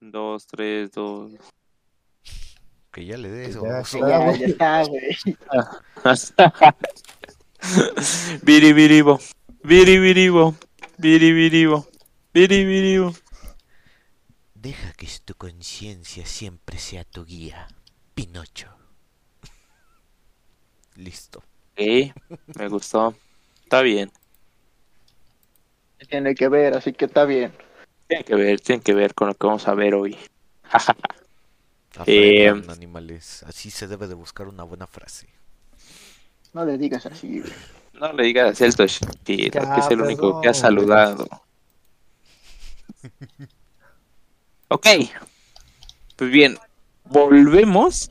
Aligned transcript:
Dos, 0.00 0.46
tres, 0.46 0.92
dos. 0.92 1.32
Que 2.92 3.04
ya 3.04 3.16
le 3.16 3.28
dé 3.28 3.46
eso. 3.46 3.64
Ya, 3.64 3.80
está, 3.80 4.84
güey. 4.84 5.36
Biribiribo. 8.42 9.18
Biribiribo. 9.62 10.54
Biribiribo. 10.96 11.86
Biribiribo. 12.32 13.12
Deja 14.54 14.92
que 14.92 15.08
tu 15.24 15.34
conciencia 15.34 16.24
siempre 16.26 16.78
sea 16.78 17.04
tu 17.04 17.24
guía. 17.24 17.66
Pinocho. 18.14 18.68
Listo. 20.94 21.40
Ok, 21.72 22.14
me 22.56 22.68
gustó. 22.68 23.14
Está 23.64 23.82
bien. 23.82 24.10
Tiene 26.08 26.34
que 26.34 26.48
ver, 26.48 26.76
así 26.76 26.92
que 26.92 27.06
está 27.06 27.24
bien. 27.24 27.52
Tiene 28.08 28.24
que 28.24 28.34
ver, 28.34 28.60
tiene 28.60 28.82
que 28.82 28.94
ver 28.94 29.14
con 29.14 29.28
lo 29.28 29.34
que 29.34 29.46
vamos 29.46 29.68
a 29.68 29.74
ver 29.74 29.94
hoy. 29.94 30.16
Eh, 32.06 32.48
animales. 32.68 33.42
Así 33.44 33.70
se 33.70 33.86
debe 33.86 34.08
de 34.08 34.14
buscar 34.14 34.48
una 34.48 34.64
buena 34.64 34.86
frase. 34.86 35.28
No 36.54 36.64
le 36.64 36.78
digas 36.78 37.04
así, 37.06 37.40
güey. 37.40 37.52
no 37.94 38.12
le 38.14 38.24
digas 38.24 38.50
a 38.50 38.54
Celto 38.54 38.86
Shitira, 38.86 39.62
Ya, 39.62 39.74
que 39.74 39.80
es 39.80 39.90
el 39.90 40.00
único 40.00 40.40
que 40.40 40.48
ha 40.48 40.54
saludado. 40.54 41.28
Ok. 44.70 44.86
Pues 46.16 46.30
bien, 46.30 46.58
volvemos. 47.04 48.10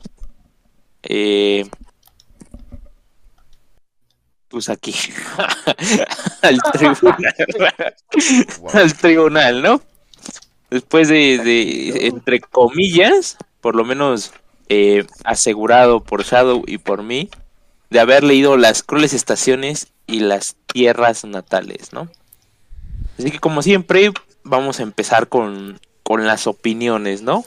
Eh, 1.04 1.64
pues 4.48 4.68
aquí. 4.68 4.92
al 6.42 6.58
tribunal. 6.72 7.34
Wow. 8.58 8.70
al 8.72 8.94
tribunal, 8.94 9.62
¿no? 9.62 9.80
Después 10.70 11.08
de, 11.08 11.38
de, 11.38 12.06
entre 12.08 12.40
comillas, 12.40 13.36
por 13.60 13.74
lo 13.74 13.84
menos 13.84 14.32
eh, 14.68 15.06
asegurado 15.24 16.00
por 16.00 16.24
Shadow 16.24 16.62
y 16.66 16.78
por 16.78 17.02
mí, 17.02 17.30
de 17.90 18.00
haber 18.00 18.22
leído 18.22 18.56
las 18.56 18.82
crueles 18.82 19.14
estaciones 19.14 19.88
y 20.06 20.20
las 20.20 20.56
tierras 20.66 21.24
natales, 21.24 21.92
¿no? 21.92 22.08
Así 23.18 23.30
que 23.30 23.38
como 23.38 23.62
siempre, 23.62 24.12
vamos 24.44 24.78
a 24.78 24.82
empezar 24.82 25.28
con, 25.28 25.80
con 26.02 26.26
las 26.26 26.46
opiniones, 26.46 27.22
¿no? 27.22 27.44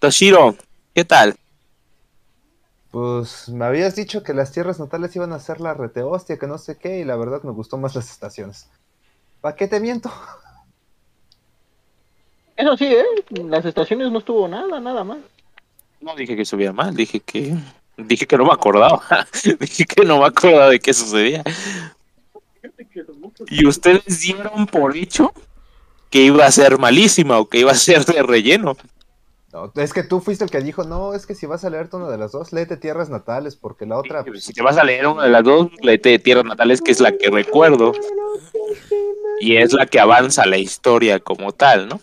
Toshiro, 0.00 0.56
¿qué 0.94 1.04
tal? 1.04 1.36
Pues 2.90 3.48
me 3.48 3.64
habías 3.64 3.94
dicho 3.94 4.22
que 4.22 4.34
las 4.34 4.52
tierras 4.52 4.80
natales 4.80 5.14
iban 5.14 5.32
a 5.32 5.40
ser 5.40 5.60
la 5.60 5.74
rete 5.74 6.02
hostia, 6.02 6.38
que 6.38 6.46
no 6.46 6.58
sé 6.58 6.78
qué, 6.78 6.98
y 6.98 7.04
la 7.04 7.16
verdad 7.16 7.42
me 7.42 7.52
gustó 7.52 7.76
más 7.76 7.94
las 7.94 8.10
estaciones. 8.10 8.68
¿Para 9.40 9.56
qué 9.56 9.68
te 9.68 9.78
miento? 9.78 10.10
Eso 12.58 12.76
sí, 12.76 12.86
¿eh? 12.86 13.04
Las 13.44 13.64
estaciones 13.64 14.10
no 14.10 14.18
estuvo 14.18 14.48
nada, 14.48 14.80
nada 14.80 15.04
más. 15.04 15.18
No 16.00 16.16
dije 16.16 16.34
que 16.34 16.42
estuviera 16.42 16.72
mal, 16.72 16.94
dije 16.94 17.20
que 17.20 17.54
dije 17.96 18.26
que 18.26 18.36
no 18.36 18.44
me 18.44 18.52
acordaba. 18.52 19.00
dije 19.60 19.84
que 19.84 20.04
no 20.04 20.18
me 20.18 20.26
acordaba 20.26 20.68
de 20.70 20.80
qué 20.80 20.92
sucedía. 20.92 21.44
Y 23.46 23.64
ustedes 23.64 24.20
dieron 24.20 24.66
por 24.66 24.96
hecho 24.96 25.32
que 26.10 26.22
iba 26.22 26.44
a 26.44 26.50
ser 26.50 26.78
malísima 26.78 27.38
o 27.38 27.48
que 27.48 27.60
iba 27.60 27.70
a 27.70 27.76
ser 27.76 28.04
de 28.04 28.24
relleno. 28.24 28.76
No, 29.52 29.72
es 29.76 29.92
que 29.92 30.02
tú 30.02 30.20
fuiste 30.20 30.42
el 30.42 30.50
que 30.50 30.60
dijo, 30.60 30.82
no, 30.82 31.14
es 31.14 31.26
que 31.26 31.36
si 31.36 31.46
vas 31.46 31.64
a 31.64 31.70
leerte 31.70 31.96
una 31.96 32.10
de 32.10 32.18
las 32.18 32.32
dos, 32.32 32.52
léete 32.52 32.76
tierras 32.76 33.08
natales, 33.08 33.54
porque 33.54 33.86
la 33.86 33.98
otra... 33.98 34.24
Si 34.40 34.52
te 34.52 34.62
vas 34.62 34.76
a 34.78 34.84
leer 34.84 35.06
una 35.06 35.22
de 35.22 35.30
las 35.30 35.44
dos, 35.44 35.70
léete 35.80 36.10
de 36.10 36.18
Tierras 36.18 36.44
Natales, 36.44 36.82
que 36.82 36.90
es 36.90 37.00
la 37.00 37.12
que 37.12 37.30
recuerdo. 37.30 37.92
Y 39.40 39.56
es 39.56 39.72
la 39.72 39.86
que 39.86 40.00
avanza 40.00 40.44
la 40.44 40.58
historia 40.58 41.20
como 41.20 41.52
tal, 41.52 41.88
¿no? 41.88 42.00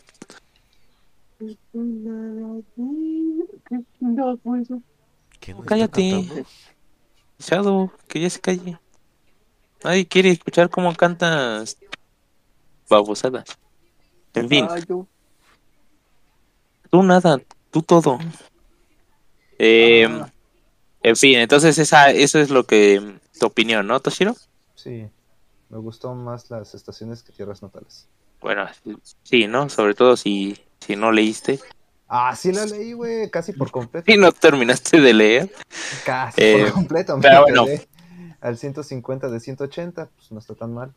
¿Quién 5.39 5.57
está 5.57 5.65
Cállate. 5.65 6.45
Shadow, 7.39 7.91
que 8.07 8.21
ya 8.21 8.29
se 8.29 8.39
calle. 8.39 8.79
Nadie 9.83 10.07
quiere 10.07 10.29
escuchar 10.31 10.69
cómo 10.69 10.95
cantas 10.95 11.77
babosadas. 12.89 13.45
En 14.33 14.47
fin. 14.49 14.65
Ah, 14.69 14.79
yo- 14.87 15.07
Tú 16.89 17.03
nada, 17.03 17.39
tú 17.71 17.81
todo. 17.81 18.19
Eh, 19.59 20.05
Ah. 20.09 20.31
En 21.03 21.15
fin, 21.15 21.37
entonces 21.37 21.77
esa, 21.77 22.09
eso 22.09 22.39
es 22.39 22.49
lo 22.49 22.63
que 22.65 23.19
tu 23.39 23.45
opinión, 23.45 23.85
¿no, 23.85 23.99
Toshiro? 23.99 24.35
Sí, 24.73 25.07
me 25.69 25.77
gustó 25.77 26.15
más 26.15 26.49
las 26.49 26.73
estaciones 26.73 27.21
que 27.21 27.31
tierras 27.31 27.61
natales. 27.61 28.07
Bueno, 28.41 28.65
sí, 29.23 29.45
¿no? 29.45 29.69
Sobre 29.69 29.93
todo 29.93 30.17
si, 30.17 30.57
si 30.85 30.95
no 30.95 31.11
leíste. 31.11 31.59
Ah, 32.07 32.35
sí 32.35 32.51
la 32.51 32.65
leí, 32.65 32.93
güey, 32.93 33.29
casi 33.31 33.53
por 33.53 33.71
completo. 33.71 34.05
Si 34.11 34.17
no 34.17 34.31
terminaste 34.31 35.01
de 35.01 35.13
leer. 35.13 35.51
Casi 36.05 36.41
Eh, 36.41 36.63
por 36.65 36.73
completo. 36.73 37.15
Me 37.17 37.21
pero 37.23 37.41
bueno. 37.41 37.65
al 38.41 38.57
150 38.57 39.29
de 39.29 39.39
180, 39.39 40.09
pues 40.15 40.31
no 40.31 40.39
está 40.39 40.53
tan 40.53 40.73
mal. 40.73 40.93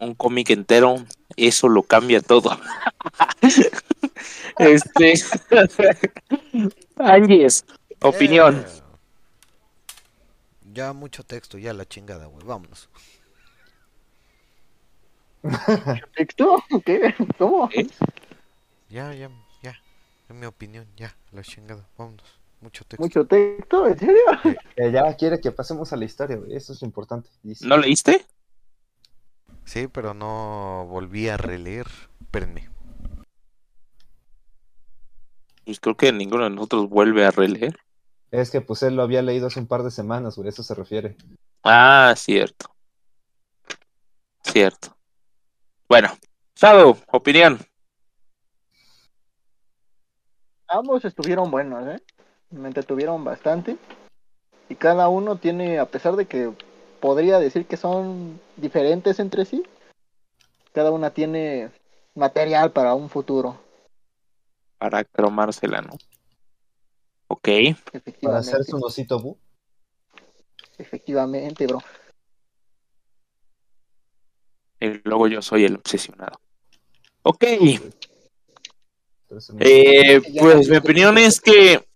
Un 0.00 0.14
cómic 0.14 0.50
entero, 0.50 0.96
eso 1.36 1.68
lo 1.68 1.82
cambia 1.82 2.20
todo. 2.20 2.58
este. 4.58 5.14
Ángeles, 6.96 7.64
opinión. 8.00 8.64
Eh, 8.66 8.80
Ya 10.72 10.92
mucho 10.92 11.22
texto, 11.22 11.58
ya 11.58 11.74
la 11.74 11.84
chingada, 11.86 12.26
güey. 12.26 12.44
Vámonos. 12.46 12.88
¿Texto? 16.16 16.62
¿Qué? 16.84 17.14
¿Cómo? 17.38 17.68
¿Eh? 17.72 17.86
Ya, 18.90 19.14
ya, 19.14 19.30
ya. 19.62 19.80
En 20.28 20.40
mi 20.40 20.46
opinión, 20.46 20.86
ya, 20.96 21.14
la 21.30 21.42
chingada. 21.42 21.88
Vámonos. 21.96 22.26
Mucho 22.60 22.84
texto. 22.84 23.02
¿Mucho 23.02 23.26
texto? 23.26 23.86
¿En 23.86 23.98
serio? 23.98 24.22
Que 24.76 24.92
ya 24.92 25.16
quiere 25.16 25.40
que 25.40 25.52
pasemos 25.52 25.92
a 25.92 25.96
la 25.96 26.04
historia, 26.04 26.36
güey, 26.36 26.54
eso 26.54 26.72
es 26.72 26.82
lo 26.82 26.86
importante. 26.86 27.30
Dice. 27.42 27.66
¿No 27.66 27.76
leíste? 27.76 28.26
Sí, 29.64 29.86
pero 29.86 30.12
no 30.12 30.86
volví 30.88 31.28
a 31.28 31.36
releer. 31.36 31.86
Espérenme. 32.20 32.68
Pues 35.64 35.78
creo 35.78 35.96
que 35.96 36.12
ninguno 36.12 36.44
de 36.44 36.50
nosotros 36.50 36.88
vuelve 36.88 37.24
a 37.24 37.30
releer. 37.30 37.78
Es 38.32 38.50
que 38.50 38.60
pues 38.60 38.82
él 38.82 38.96
lo 38.96 39.02
había 39.02 39.22
leído 39.22 39.46
hace 39.46 39.60
un 39.60 39.66
par 39.66 39.82
de 39.84 39.90
semanas, 39.90 40.36
güey, 40.36 40.48
eso 40.48 40.62
se 40.62 40.74
refiere. 40.74 41.16
Ah, 41.62 42.12
cierto. 42.16 42.74
Cierto. 44.42 44.96
Bueno, 45.88 46.08
Shadow, 46.56 46.98
opinión. 47.12 47.58
Ambos 50.72 51.04
estuvieron 51.04 51.50
buenos, 51.50 51.84
¿eh? 51.88 52.00
Me 52.50 52.68
entretuvieron 52.68 53.24
bastante. 53.24 53.76
Y 54.68 54.76
cada 54.76 55.08
uno 55.08 55.34
tiene, 55.34 55.80
a 55.80 55.86
pesar 55.86 56.14
de 56.14 56.26
que 56.26 56.52
podría 57.00 57.40
decir 57.40 57.66
que 57.66 57.76
son 57.76 58.40
diferentes 58.56 59.18
entre 59.18 59.44
sí, 59.44 59.64
cada 60.72 60.92
una 60.92 61.10
tiene 61.10 61.72
material 62.14 62.70
para 62.70 62.94
un 62.94 63.08
futuro, 63.08 63.58
Para 64.78 65.02
cromársela, 65.02 65.80
¿no? 65.82 65.92
Ok. 67.26 67.48
Para 68.22 68.38
hacer 68.38 68.62
su 68.62 68.76
osito 68.76 69.18
bu. 69.18 69.36
Efectivamente, 70.78 71.66
bro. 71.66 71.80
Y 74.78 75.00
luego 75.04 75.26
yo 75.26 75.42
soy 75.42 75.64
el 75.64 75.74
obsesionado. 75.74 76.40
Ok. 77.22 77.44
Entonces, 79.30 79.54
Eh, 79.60 80.20
pues 80.38 80.68
mi 80.68 80.76
opinión 80.76 81.16
es 81.18 81.40
que. 81.40 81.86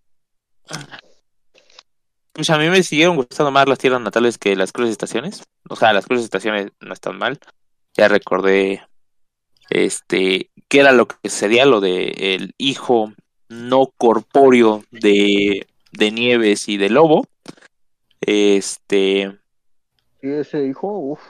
Pues 2.32 2.50
a 2.50 2.58
mí 2.58 2.68
me 2.68 2.82
siguieron 2.82 3.16
gustando 3.16 3.50
más 3.50 3.68
las 3.68 3.78
tierras 3.78 4.00
natales 4.00 4.38
que 4.38 4.56
las 4.56 4.72
cruces 4.72 4.92
estaciones. 4.92 5.42
O 5.68 5.76
sea, 5.76 5.92
las 5.92 6.06
cruces 6.06 6.24
estaciones 6.24 6.70
no 6.80 6.92
están 6.92 7.18
mal. 7.18 7.38
Ya 7.96 8.08
recordé. 8.08 8.82
Este. 9.70 10.50
¿Qué 10.68 10.80
era 10.80 10.92
lo 10.92 11.06
que 11.06 11.28
sería 11.28 11.66
lo 11.66 11.80
de 11.80 12.34
el 12.34 12.54
hijo 12.58 13.12
no 13.48 13.92
corpóreo 13.96 14.84
de, 14.90 15.66
de 15.92 16.10
Nieves 16.10 16.68
y 16.68 16.76
de 16.76 16.90
Lobo? 16.90 17.26
Este. 18.20 19.38
Y 20.22 20.30
ese 20.30 20.64
hijo, 20.66 20.88
uff, 20.88 21.20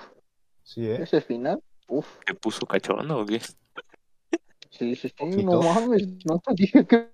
Sí, 0.62 0.86
¿eh? 0.86 1.02
ese 1.02 1.20
final, 1.20 1.60
uff, 1.88 2.06
¿Me 2.26 2.34
puso 2.34 2.64
cachondo 2.66 3.18
o 3.18 3.26
qué? 3.26 3.40
Sí, 4.78 4.94
sí, 4.96 5.08
sí, 5.08 5.14
Poquito. 5.16 5.42
no 5.42 5.62
mames, 5.62 6.06
no 6.24 6.38
te 6.40 6.54
dije 6.54 6.86
qué 6.86 7.10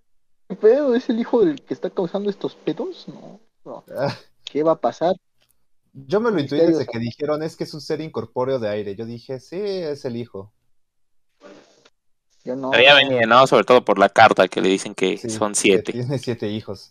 pedo, 0.61 0.95
es 0.95 1.09
el 1.09 1.19
hijo 1.21 1.45
del 1.45 1.62
que 1.62 1.75
está 1.75 1.91
causando 1.91 2.31
estos 2.31 2.55
pedos, 2.55 3.07
no, 3.09 3.41
no, 3.65 3.85
Ah, 3.97 4.17
¿qué 4.45 4.62
va 4.62 4.73
a 4.73 4.81
pasar? 4.81 5.15
Yo 5.93 6.21
me 6.21 6.31
lo 6.31 6.39
intuí 6.41 6.61
desde 6.61 6.87
que 6.87 6.99
dijeron 6.99 7.43
es 7.43 7.57
que 7.57 7.65
es 7.65 7.75
un 7.75 7.81
ser 7.81 8.01
incorpóreo 8.01 8.59
de 8.61 8.69
aire. 8.69 8.95
Yo 8.95 9.05
dije, 9.07 9.41
sí, 9.41 9.57
es 9.61 10.05
el 10.05 10.17
hijo. 10.17 10.53
Yo 12.45 12.55
no, 12.57 12.73
Había 12.73 12.95
venido, 12.95 13.27
¿no? 13.27 13.47
Sobre 13.47 13.65
todo 13.65 13.85
por 13.85 13.99
la 13.99 14.09
carta 14.09 14.47
que 14.49 14.61
le 14.61 14.69
dicen 14.69 14.95
que 14.95 15.19
Sí, 15.19 15.29
son 15.29 15.53
que 15.53 15.59
siete. 15.61 15.93
Tiene 15.93 16.19
siete 16.19 16.49
hijos. 16.49 16.91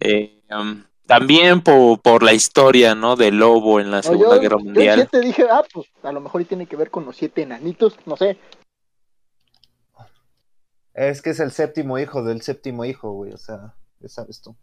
Eh, 0.00 0.42
um, 0.50 0.82
también 1.06 1.62
por, 1.62 2.00
por 2.00 2.22
la 2.22 2.32
historia, 2.32 2.94
¿no? 2.94 3.16
Del 3.16 3.36
lobo 3.38 3.80
en 3.80 3.90
la 3.90 3.98
No, 3.98 4.02
Segunda 4.02 4.36
yo, 4.36 4.40
Guerra 4.40 4.56
yo 4.58 4.64
Mundial. 4.64 5.00
en 5.00 5.08
siete 5.10 5.26
dije, 5.26 5.46
ah, 5.50 5.62
pues 5.72 5.86
a 6.02 6.10
lo 6.10 6.20
mejor 6.20 6.44
tiene 6.46 6.66
que 6.66 6.76
ver 6.76 6.90
con 6.90 7.04
los 7.04 7.16
siete 7.16 7.42
enanitos, 7.42 7.96
no 8.06 8.16
sé, 8.16 8.38
Es 10.94 11.22
que 11.22 11.30
es 11.30 11.40
el 11.40 11.50
séptimo 11.50 11.98
hijo 11.98 12.22
del 12.22 12.40
séptimo 12.42 12.84
hijo, 12.84 13.10
güey. 13.12 13.32
O 13.32 13.36
sea, 13.38 13.74
ya 14.00 14.08
sabes 14.08 14.40
tú. 14.40 14.54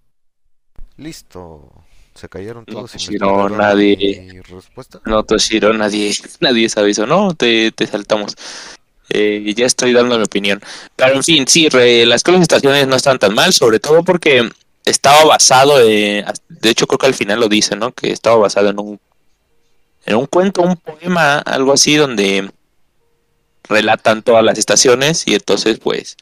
Listo. 0.97 1.71
Se 2.13 2.27
cayeron 2.27 2.65
No, 2.67 2.73
todos 2.73 2.91
Toshiro, 2.91 3.27
toca 3.27 3.41
dar 3.43 3.51
nadie- 3.51 4.41
respuesta. 4.43 5.01
No, 5.05 5.23
Toshiro, 5.23 5.73
nadie, 5.73 6.13
nadie 6.41 6.67
sabe 6.69 6.91
eso, 6.91 7.05
¿no? 7.07 7.33
Te, 7.33 7.71
te 7.71 7.87
saltamos. 7.87 8.35
Eh, 9.09 9.53
ya 9.55 9.65
estoy 9.65 9.93
dando 9.93 10.17
mi 10.17 10.23
opinión. 10.23 10.61
Pero 10.95 11.15
en 11.15 11.23
fin, 11.23 11.47
sí, 11.47 11.69
re- 11.69 12.05
las 12.05 12.23
estaciones 12.27 12.87
no 12.87 12.95
están 12.95 13.17
tan 13.19 13.33
mal, 13.33 13.51
sobre 13.53 13.79
todo 13.79 14.03
porque 14.03 14.49
estaba 14.85 15.23
basado, 15.25 15.79
en- 15.81 16.25
de 16.49 16.69
hecho 16.69 16.85
creo 16.87 16.97
que 16.97 17.07
al 17.07 17.13
final 17.13 17.39
lo 17.39 17.47
dice, 17.49 17.75
¿no? 17.75 17.91
Que 17.93 18.11
estaba 18.11 18.35
basado 18.37 18.69
en 18.69 18.79
un, 18.79 18.99
en 20.05 20.15
un 20.15 20.25
cuento, 20.27 20.61
un 20.63 20.75
poema, 20.77 21.39
algo 21.39 21.73
así, 21.73 21.95
donde 21.95 22.51
relatan 23.69 24.23
todas 24.23 24.43
las 24.43 24.57
estaciones 24.57 25.27
y 25.27 25.35
entonces 25.35 25.79
pues, 25.79 26.17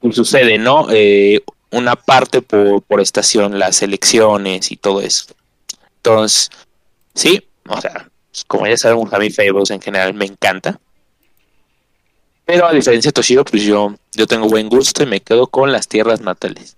pues 0.00 0.16
sucede, 0.16 0.58
¿no? 0.58 0.88
Eh, 0.90 1.42
una 1.70 1.96
parte 1.96 2.42
por, 2.42 2.82
por 2.82 3.00
estación, 3.00 3.58
las 3.58 3.82
elecciones 3.82 4.70
y 4.70 4.76
todo 4.76 5.00
eso. 5.00 5.26
Entonces, 5.96 6.50
sí, 7.14 7.46
o 7.68 7.80
sea, 7.80 8.08
como 8.46 8.66
ya 8.66 8.76
sabemos, 8.76 9.12
a 9.12 9.18
mí 9.18 9.30
Fables 9.30 9.70
en 9.70 9.80
general 9.80 10.14
me 10.14 10.26
encanta. 10.26 10.78
Pero 12.44 12.66
a 12.66 12.72
diferencia 12.72 13.08
de 13.08 13.12
Toshiro, 13.12 13.44
pues 13.44 13.64
yo, 13.64 13.96
yo 14.12 14.26
tengo 14.26 14.48
buen 14.48 14.68
gusto 14.68 15.02
y 15.02 15.06
me 15.06 15.20
quedo 15.20 15.48
con 15.48 15.72
las 15.72 15.88
tierras 15.88 16.20
natales. 16.20 16.76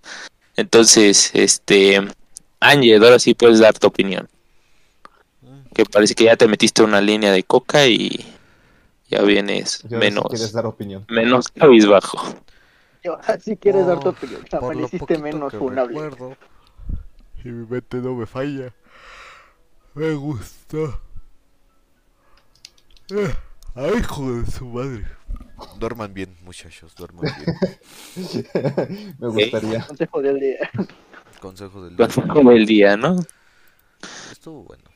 Entonces, 0.57 1.31
este, 1.35 2.01
Ángel, 2.59 3.05
ahora 3.05 3.19
sí 3.19 3.35
puedes 3.35 3.59
dar 3.59 3.79
tu 3.79 3.87
opinión. 3.87 4.29
Que 5.75 5.85
parece 5.85 6.15
que 6.15 6.25
ya 6.25 6.37
te 6.37 6.49
metiste 6.49 6.83
una 6.83 7.01
línea 7.01 7.33
de 7.33 7.43
coca 7.43 7.87
y 7.87 8.25
ya 9.09 9.23
vienes 9.23 9.83
Yo 9.89 9.99
menos, 9.99 10.25
si 10.25 10.29
quieres 10.37 10.53
dar 10.53 10.67
opinión. 10.67 11.05
menos 11.09 11.49
cabizbajo. 11.49 12.19
Yo, 13.03 13.19
si 13.41 13.57
quieres 13.57 13.87
dar 13.87 14.01
tu 14.01 14.09
opinión, 14.11 14.43
poquito 14.99 15.19
menos 15.21 15.53
que 15.53 15.59
funable. 15.59 16.01
recuerdo, 16.01 16.37
y 17.45 17.49
mi 17.49 17.67
mente 17.67 17.99
no 17.99 18.15
me 18.15 18.27
falla. 18.27 18.75
Me 19.95 20.13
gustó. 20.15 21.01
Eh, 23.11 23.35
Ay, 23.75 23.93
hijo 23.99 24.33
de 24.33 24.51
su 24.51 24.67
madre. 24.67 25.07
Duerman 25.79 26.13
bien, 26.13 26.37
muchachos, 26.43 26.95
duerman 26.97 27.27
bien. 27.37 27.57
Me 29.19 29.29
gustaría. 29.29 29.87
Consejo 29.87 30.23
del 30.23 30.41
día. 30.41 30.71
Consejo 31.41 31.85
del 31.85 31.97
día. 31.97 32.09
Como 32.33 32.51
el 32.53 32.67
día, 32.67 32.97
¿no? 32.97 33.17
Estuvo 34.33 34.65
bueno. 34.65 34.88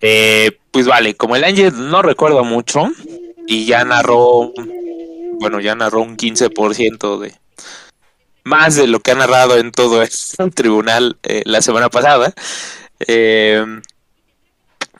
Eh, 0.00 0.58
pues 0.70 0.86
vale, 0.86 1.14
como 1.14 1.36
el 1.36 1.44
Ángel 1.44 1.72
no 1.90 2.02
recuerdo 2.02 2.44
mucho 2.44 2.88
y 3.46 3.66
ya 3.66 3.84
narró, 3.84 4.52
bueno, 5.38 5.60
ya 5.60 5.74
narró 5.74 6.00
un 6.00 6.16
15% 6.16 7.18
de 7.18 7.34
más 8.44 8.76
de 8.76 8.86
lo 8.86 9.00
que 9.00 9.10
ha 9.10 9.14
narrado 9.14 9.58
en 9.58 9.70
todo 9.70 10.02
el 10.02 10.10
tribunal 10.54 11.18
eh, 11.22 11.42
la 11.44 11.60
semana 11.60 11.90
pasada. 11.90 12.32
eh, 13.00 13.64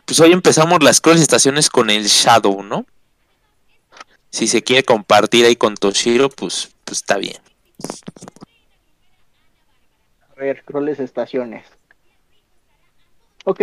pues 0.04 0.18
hoy 0.18 0.32
empezamos 0.32 0.82
las 0.82 1.00
estaciones 1.04 1.70
con 1.70 1.88
el 1.88 2.06
Shadow, 2.06 2.64
¿no? 2.64 2.84
Si 4.30 4.48
se 4.48 4.62
quiere 4.62 4.82
compartir 4.82 5.46
ahí 5.46 5.54
con 5.54 5.76
Toshiro, 5.76 6.28
pues, 6.28 6.70
pues 6.84 6.98
está 6.98 7.16
bien. 7.16 7.38
A 10.30 10.40
ver, 10.40 10.64
Estaciones. 10.98 11.64
Ok. 13.44 13.60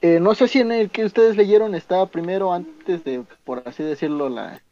Eh, 0.00 0.20
no 0.20 0.34
sé 0.34 0.48
si 0.48 0.60
en 0.60 0.72
el 0.72 0.90
que 0.90 1.04
ustedes 1.04 1.36
leyeron 1.36 1.74
está 1.74 2.06
primero, 2.06 2.52
antes 2.52 3.04
de, 3.04 3.24
por 3.44 3.62
así 3.66 3.82
decirlo, 3.82 4.28
la 4.28 4.62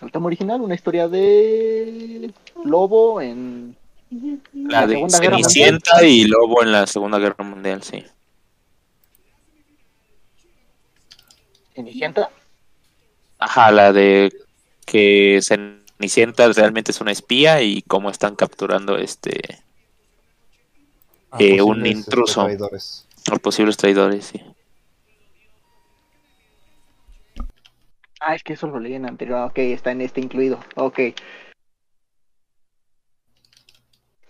el 0.00 0.10
original, 0.24 0.60
una 0.60 0.74
historia 0.74 1.06
de 1.06 2.32
Lobo 2.64 3.20
en 3.20 3.76
La 4.52 4.86
de 4.86 4.94
Segunda 4.94 5.18
Guerra 5.20 5.36
Mundial. 5.36 5.52
Cenicienta 5.52 6.04
y 6.04 6.24
Lobo 6.24 6.62
en 6.62 6.72
la 6.72 6.86
Segunda 6.86 7.18
Guerra 7.18 7.44
Mundial, 7.44 7.82
sí. 7.84 8.04
Cenicienta. 11.74 12.30
Ajá, 13.38 13.70
la 13.70 13.92
de 13.92 14.32
que 14.84 15.40
Cenicienta 15.42 16.48
realmente 16.52 16.90
es 16.90 17.00
una 17.00 17.12
espía 17.12 17.62
y 17.62 17.82
cómo 17.82 18.10
están 18.10 18.34
capturando 18.34 18.96
este 18.96 19.60
Eh, 21.38 21.62
un 21.62 21.86
intruso. 21.86 22.44
traidores. 22.44 23.06
a 23.30 23.38
posibles 23.38 23.76
traidores, 23.76 24.26
sí. 24.26 24.42
Ah, 28.24 28.36
es 28.36 28.44
que 28.44 28.52
eso 28.52 28.68
lo 28.68 28.78
leí 28.78 28.94
en 28.94 29.06
anterior. 29.06 29.48
Ok, 29.48 29.58
está 29.58 29.90
en 29.90 30.00
este 30.00 30.20
incluido. 30.20 30.60
Ok. 30.76 31.00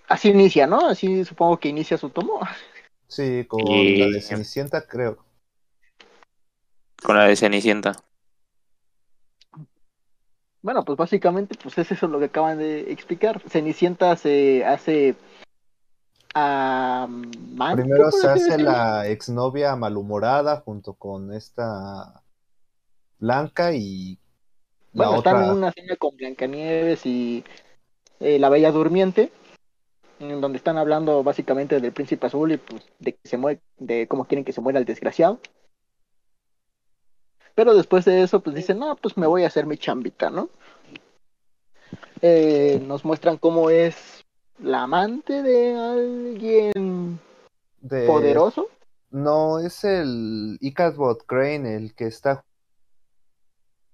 Así 0.08 0.30
inicia, 0.30 0.66
¿no? 0.66 0.88
Así 0.88 1.24
supongo 1.24 1.58
que 1.58 1.68
inicia 1.68 1.98
su 1.98 2.08
tomo. 2.08 2.40
Sí, 3.06 3.44
con 3.46 3.60
Y- 3.66 3.98
la 3.98 4.06
de 4.06 4.22
Cenicienta, 4.22 4.86
creo. 4.86 5.18
Con 7.02 7.16
la 7.16 7.24
de 7.24 7.36
Cenicienta. 7.36 7.96
Bueno, 10.62 10.84
pues 10.84 10.96
básicamente, 10.96 11.58
pues 11.62 11.76
es 11.76 11.92
eso 11.92 12.06
lo 12.08 12.18
que 12.18 12.26
acaban 12.26 12.56
de 12.56 12.92
explicar. 12.92 13.42
Cenicienta 13.50 14.16
se 14.16 14.64
hace 14.64 15.16
a 16.34 17.06
Primero 17.74 18.10
se 18.10 18.28
hace 18.28 18.58
la 18.58 19.06
exnovia 19.08 19.76
malhumorada 19.76 20.60
junto 20.60 20.94
con 20.94 21.32
esta 21.32 22.21
Blanca 23.32 23.72
y 23.72 24.18
la 24.94 25.06
Bueno, 25.06 25.18
otra. 25.20 25.30
están 25.32 25.44
en 25.44 25.56
una 25.56 25.70
cena 25.70 25.94
con 25.96 26.16
Blancanieves 26.16 27.06
y 27.06 27.44
eh, 28.18 28.40
la 28.40 28.48
Bella 28.48 28.72
Durmiente, 28.72 29.30
en 30.18 30.40
donde 30.40 30.58
están 30.58 30.76
hablando 30.76 31.22
básicamente 31.22 31.78
del 31.80 31.92
Príncipe 31.92 32.26
Azul 32.26 32.50
y 32.50 32.56
pues 32.56 32.82
de 32.98 33.12
que 33.12 33.28
se 33.28 33.36
muere, 33.38 33.60
de 33.78 34.08
cómo 34.08 34.24
quieren 34.24 34.44
que 34.44 34.52
se 34.52 34.60
muera 34.60 34.80
el 34.80 34.84
desgraciado. 34.84 35.38
Pero 37.54 37.74
después 37.74 38.04
de 38.04 38.22
eso, 38.24 38.40
pues 38.40 38.56
dicen, 38.56 38.80
no, 38.80 38.96
pues 38.96 39.16
me 39.16 39.28
voy 39.28 39.44
a 39.44 39.46
hacer 39.46 39.66
mi 39.66 39.76
chambita, 39.78 40.28
¿no? 40.28 40.48
Eh, 42.22 42.82
nos 42.84 43.04
muestran 43.04 43.36
cómo 43.36 43.70
es 43.70 44.24
la 44.58 44.82
amante 44.82 45.42
de 45.42 45.76
alguien 45.76 47.20
de- 47.80 48.06
poderoso. 48.06 48.68
No, 49.10 49.60
es 49.60 49.84
el 49.84 50.56
Ichabod 50.60 51.18
Crane 51.26 51.76
el 51.76 51.94
que 51.94 52.06
está 52.06 52.44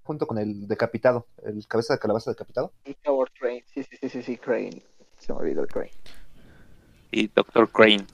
junto 0.08 0.26
con 0.26 0.38
el 0.38 0.66
decapitado, 0.66 1.26
el 1.44 1.66
cabeza 1.66 1.92
de 1.92 2.00
calabaza 2.00 2.30
decapitado. 2.30 2.72
Y 2.86 2.96
Howard 3.04 3.30
Crane, 3.38 3.62
sí, 3.74 3.82
sí, 3.82 3.98
sí, 4.00 4.08
sí, 4.08 4.22
sí, 4.22 4.36
Crane. 4.38 4.82
Se 5.18 5.34
me 5.34 5.40
olvidó 5.40 5.60
el 5.60 5.68
Crane. 5.68 5.92
Y 7.10 7.26
Doctor 7.28 7.68
Crane. 7.70 8.06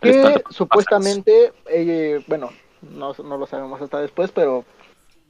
que 0.00 0.42
supuestamente, 0.48 1.52
eh, 1.68 2.24
bueno, 2.28 2.48
no, 2.80 3.12
no 3.12 3.36
lo 3.36 3.46
sabemos 3.46 3.82
hasta 3.82 4.00
después, 4.00 4.30
pero 4.32 4.64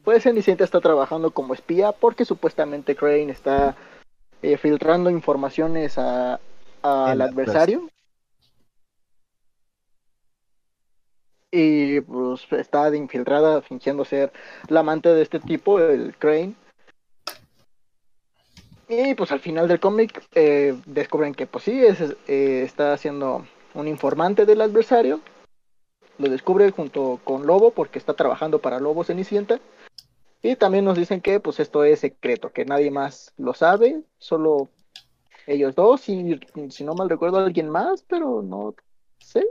pues 0.05 0.23
Cenicienta 0.23 0.63
está 0.63 0.81
trabajando 0.81 1.33
como 1.33 1.53
espía 1.53 1.91
porque 1.91 2.25
supuestamente 2.25 2.95
Crane 2.95 3.33
está 3.33 3.75
eh, 4.43 4.57
filtrando 4.57 5.11
informaciones 5.11 5.99
a, 5.99 6.39
al 6.83 7.21
adversario. 7.23 7.91
Y 11.51 12.01
pues 12.03 12.47
está 12.53 12.91
de 12.91 12.99
infiltrada 12.99 13.61
fingiendo 13.63 14.05
ser 14.05 14.33
la 14.69 14.81
amante 14.81 15.09
de 15.09 15.23
este 15.23 15.41
tipo, 15.41 15.81
el 15.81 16.17
Crane. 16.17 16.55
Y 18.89 19.15
pues 19.15 19.31
al 19.33 19.41
final 19.41 19.69
del 19.69 19.81
cómic 19.81 20.23
eh, 20.35 20.77
descubren 20.87 21.35
que 21.35 21.47
pues 21.47 21.65
sí, 21.65 21.85
es, 21.85 22.01
eh, 22.01 22.63
está 22.65 22.97
siendo 22.97 23.47
un 23.75 23.89
informante 23.89 24.47
del 24.47 24.61
adversario. 24.61 25.21
Lo 26.19 26.29
descubre 26.29 26.71
junto 26.71 27.21
con 27.25 27.47
Lobo 27.47 27.71
porque 27.71 27.99
está 27.99 28.15
trabajando 28.15 28.61
para 28.61 28.81
Lobo 28.81 29.05
Cenicienta. 29.05 29.61
Y 30.43 30.57
también 30.57 30.85
nos 30.85 30.97
dicen 30.97 31.21
que 31.21 31.41
pues 31.41 31.61
esto 31.61 31.85
es 31.85 32.01
secreto, 32.01 32.53
que 32.53 32.65
nadie 32.65 32.91
más 32.91 33.33
lo 33.37 33.55
sabe, 33.55 34.03
solo 34.19 34.69
ellos 35.47 35.75
dos 35.75 36.09
y 36.09 36.39
si 36.71 36.85
no 36.85 36.95
mal 36.95 37.11
recuerdo 37.11 37.39
alguien 37.39 37.69
más, 37.69 38.03
pero 38.09 38.43
no 38.43 38.75
sé. 39.19 39.47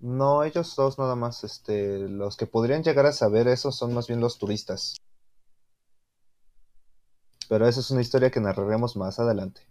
No, 0.00 0.44
ellos 0.44 0.76
dos 0.76 0.98
nada 0.98 1.16
más, 1.16 1.42
este, 1.44 1.98
los 1.98 2.36
que 2.36 2.46
podrían 2.46 2.82
llegar 2.82 3.06
a 3.06 3.12
saber 3.12 3.48
eso 3.48 3.72
son 3.72 3.94
más 3.94 4.06
bien 4.06 4.20
los 4.20 4.38
turistas. 4.38 4.96
Pero 7.48 7.66
esa 7.66 7.80
es 7.80 7.90
una 7.90 8.00
historia 8.00 8.30
que 8.30 8.40
narraremos 8.40 8.96
más 8.96 9.18
adelante. 9.18 9.62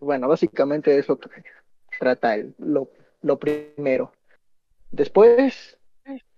Bueno, 0.00 0.28
básicamente 0.28 0.98
es 0.98 1.08
lo 1.08 1.18
que 1.18 1.28
trata 1.98 2.34
el, 2.34 2.54
lo, 2.58 2.90
lo 3.22 3.38
primero. 3.38 4.12
Después, 4.90 5.78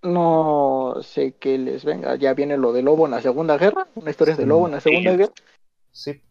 no 0.02 0.96
sé 1.02 1.32
qué 1.32 1.58
les 1.58 1.84
venga. 1.84 2.16
Ya 2.16 2.34
viene 2.34 2.56
lo 2.56 2.72
de 2.72 2.82
Lobo 2.82 3.06
en 3.06 3.12
la 3.12 3.22
Segunda 3.22 3.56
Guerra. 3.56 3.88
Una 3.94 4.10
historia 4.10 4.36
de 4.36 4.46
Lobo 4.46 4.66
en 4.66 4.72
la 4.72 4.80
Segunda 4.80 5.12
Sí. 5.12 5.16
Guerra. 5.16 5.32
Sí, 5.92 6.22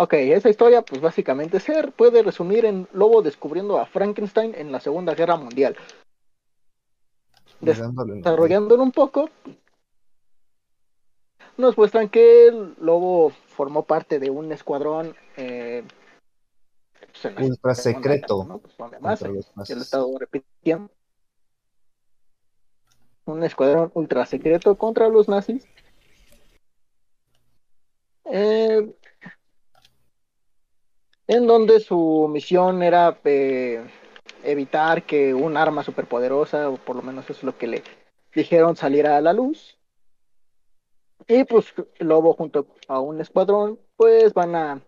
Ok, 0.00 0.12
esa 0.12 0.48
historia, 0.48 0.82
pues 0.82 1.00
básicamente 1.00 1.58
se 1.58 1.88
puede 1.88 2.22
resumir 2.22 2.64
en 2.64 2.86
Lobo 2.92 3.20
descubriendo 3.20 3.80
a 3.80 3.86
Frankenstein 3.86 4.54
en 4.54 4.70
la 4.70 4.78
Segunda 4.78 5.12
Guerra 5.12 5.36
Mundial. 5.36 5.76
Desarrollándolo 7.60 8.84
un 8.84 8.92
poco, 8.92 9.28
nos 11.56 11.76
muestran 11.76 12.08
que 12.08 12.46
el 12.46 12.76
lobo 12.80 13.30
formó 13.30 13.82
parte 13.82 14.20
de 14.20 14.30
un 14.30 14.52
escuadrón 14.52 15.16
eh, 15.36 15.82
pues, 17.20 17.50
Ultra 17.50 17.74
secreto. 17.74 18.60
Pues, 18.62 18.76
donde 18.76 19.00
más, 19.00 19.18
contra 19.18 19.34
los 19.34 19.46
ya 19.46 19.52
nazis. 19.56 19.74
lo 19.74 19.80
he 19.80 19.84
estado 19.84 20.18
repitiendo. 20.20 20.90
Un 23.24 23.42
escuadrón 23.42 23.90
ultra 23.94 24.24
secreto 24.26 24.76
contra 24.78 25.08
los 25.08 25.28
nazis. 25.28 25.66
Eh, 28.30 28.94
en 31.28 31.46
donde 31.46 31.78
su 31.80 32.26
misión 32.30 32.82
era 32.82 33.18
eh, 33.24 33.86
evitar 34.42 35.04
que 35.04 35.34
un 35.34 35.56
arma 35.56 35.84
superpoderosa, 35.84 36.68
o 36.70 36.76
por 36.76 36.96
lo 36.96 37.02
menos 37.02 37.24
eso 37.24 37.34
es 37.34 37.42
lo 37.44 37.56
que 37.56 37.66
le 37.66 37.82
dijeron, 38.34 38.74
saliera 38.76 39.16
a 39.16 39.20
la 39.20 39.32
luz. 39.32 39.78
Y 41.26 41.44
pues 41.44 41.74
Lobo 41.98 42.32
junto 42.34 42.66
a 42.88 43.00
un 43.00 43.20
escuadrón, 43.20 43.78
pues 43.96 44.32
van 44.32 44.54
a 44.56 44.80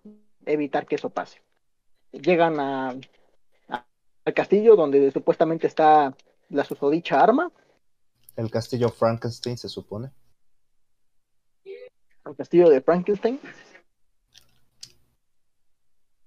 evitar 0.47 0.87
que 0.87 0.95
eso 0.95 1.11
pase. 1.11 1.41
Llegan 2.13 2.59
a, 2.59 2.95
a- 3.69 3.87
al 4.25 4.35
castillo 4.35 4.75
donde 4.77 5.11
supuestamente 5.11 5.67
está 5.67 6.15
la 6.49 6.65
susodicha 6.65 7.21
arma, 7.23 7.53
El 8.37 8.51
castillo 8.51 8.89
Frankenstein 8.89 9.59
se 9.59 9.69
supone. 9.69 10.11
al 12.25 12.35
castillo 12.37 12.69
de 12.71 12.81
Frankenstein. 12.81 13.39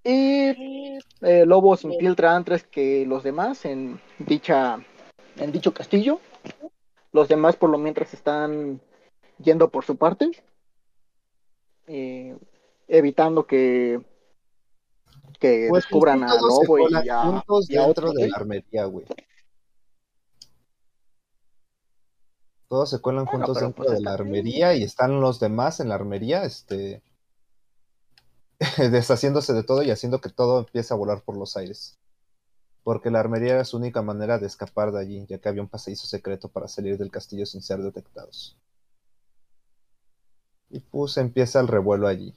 Y 0.04 1.00
eh, 1.22 1.46
Lobo 1.46 1.78
se 1.78 1.88
infiltra 1.88 2.36
antes 2.36 2.64
que 2.64 3.06
los 3.06 3.24
demás 3.24 3.66
en 3.66 4.02
dicha 4.20 4.84
en 5.38 5.52
dicho 5.52 5.74
castillo. 5.74 6.20
Los 7.12 7.28
demás 7.28 7.56
por 7.56 7.70
lo 7.70 7.78
mientras 7.78 8.14
están 8.14 8.82
yendo 9.40 9.70
por 9.70 9.86
su 9.86 9.96
parte, 9.98 10.32
eh, 11.88 12.38
evitando 12.88 13.46
que 13.46 14.02
que 15.40 15.68
Pues, 15.70 15.84
descubran 15.84 16.24
a 16.24 16.28
todos 16.28 16.60
se 16.60 16.68
Lobo 16.68 16.90
y 16.90 17.10
a, 17.10 17.22
juntos 17.24 17.70
y 17.70 17.76
a 17.76 17.86
dentro 17.86 18.06
otros, 18.06 18.14
de 18.16 18.30
la 18.30 18.38
armería, 18.38 18.86
güey. 18.86 19.06
Todos 22.70 22.90
se 22.90 23.02
cuelan 23.02 23.26
Bueno, 23.26 23.46
juntos 23.46 23.62
dentro 23.62 23.84
pues, 23.84 23.98
de 23.98 24.04
la 24.04 24.14
armería 24.14 24.74
y 24.74 24.84
están 24.84 25.20
los 25.20 25.40
demás 25.40 25.80
en 25.80 25.90
la 25.90 25.96
armería, 25.96 26.44
este, 26.44 27.02
deshaciéndose 28.78 29.54
de 29.54 29.64
todo 29.64 29.84
y 29.84 29.92
haciendo 29.92 30.22
que 30.22 30.30
todo 30.30 30.60
empiece 30.60 30.94
a 30.94 30.98
volar 30.98 31.22
por 31.22 31.38
los 31.38 31.58
aires. 31.58 31.98
Porque 32.84 33.12
la 33.12 33.20
armería 33.20 33.54
era 33.54 33.66
su 33.66 33.78
única 33.78 34.02
manera 34.02 34.40
de 34.40 34.48
escapar 34.48 34.92
de 34.92 35.00
allí, 35.00 35.26
ya 35.28 35.38
que 35.38 35.50
había 35.50 35.62
un 35.62 35.70
pasadizo 35.70 36.08
secreto 36.08 36.50
para 36.50 36.68
salir 36.68 36.98
del 36.98 37.12
castillo 37.12 37.46
sin 37.46 37.62
ser 37.62 37.80
detectados. 37.80 38.58
Y 40.70 40.80
pues 40.80 41.18
empieza 41.18 41.60
el 41.60 41.68
revuelo 41.68 42.08
allí. 42.08 42.36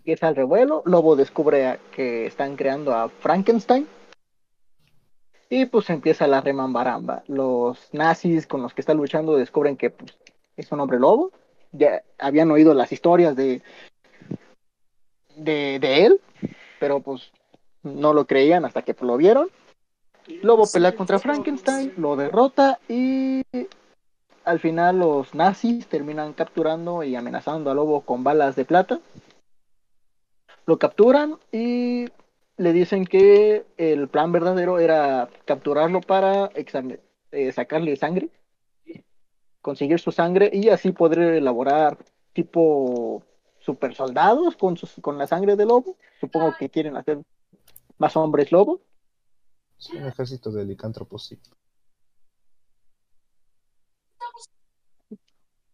empieza 0.00 0.28
el 0.28 0.36
revuelo, 0.36 0.82
Lobo 0.86 1.14
descubre 1.14 1.78
que 1.94 2.26
están 2.26 2.56
creando 2.56 2.94
a 2.94 3.08
Frankenstein 3.08 3.86
y 5.50 5.66
pues 5.66 5.90
empieza 5.90 6.26
la 6.26 6.40
remambaramba. 6.40 7.22
Los 7.26 7.92
nazis 7.92 8.46
con 8.46 8.62
los 8.62 8.72
que 8.72 8.80
está 8.80 8.94
luchando 8.94 9.36
descubren 9.36 9.76
que 9.76 9.90
pues, 9.90 10.16
es 10.60 10.72
un 10.72 10.80
hombre 10.80 10.98
lobo, 10.98 11.32
ya 11.72 12.02
habían 12.18 12.50
oído 12.50 12.74
las 12.74 12.92
historias 12.92 13.36
de, 13.36 13.62
de, 15.36 15.78
de 15.80 16.06
él, 16.06 16.20
pero 16.78 17.00
pues 17.00 17.30
no 17.82 18.12
lo 18.12 18.26
creían 18.26 18.64
hasta 18.64 18.82
que 18.82 18.94
lo 19.00 19.16
vieron. 19.16 19.48
Lobo 20.42 20.64
pelea 20.72 20.94
contra 20.94 21.18
Frankenstein, 21.18 21.92
lo 21.96 22.16
derrota 22.16 22.78
y 22.88 23.42
al 24.44 24.60
final 24.60 24.98
los 24.98 25.34
nazis 25.34 25.86
terminan 25.86 26.32
capturando 26.32 27.02
y 27.02 27.16
amenazando 27.16 27.70
a 27.70 27.74
Lobo 27.74 28.02
con 28.02 28.22
balas 28.24 28.56
de 28.56 28.64
plata. 28.64 29.00
Lo 30.66 30.78
capturan 30.78 31.36
y 31.52 32.06
le 32.56 32.72
dicen 32.72 33.06
que 33.06 33.64
el 33.76 34.08
plan 34.08 34.32
verdadero 34.32 34.78
era 34.78 35.28
capturarlo 35.46 36.00
para 36.00 36.50
eh, 36.54 37.52
sacarle 37.52 37.96
sangre, 37.96 38.28
conseguir 39.60 40.00
su 40.00 40.12
sangre 40.12 40.50
y 40.52 40.68
así 40.68 40.92
poder 40.92 41.20
elaborar 41.20 41.98
tipo 42.32 43.22
super 43.58 43.94
soldados 43.94 44.56
con, 44.56 44.76
sus- 44.76 44.96
con 45.02 45.18
la 45.18 45.26
sangre 45.26 45.56
de 45.56 45.66
lobo. 45.66 45.96
Supongo 46.20 46.54
que 46.58 46.70
quieren 46.70 46.96
hacer 46.96 47.20
más 47.98 48.16
hombres 48.16 48.52
lobo. 48.52 48.80
Sí, 49.78 49.96
un 49.96 50.06
ejército 50.06 50.50
de 50.50 50.64
licántropos, 50.64 51.26
sí. 51.26 51.38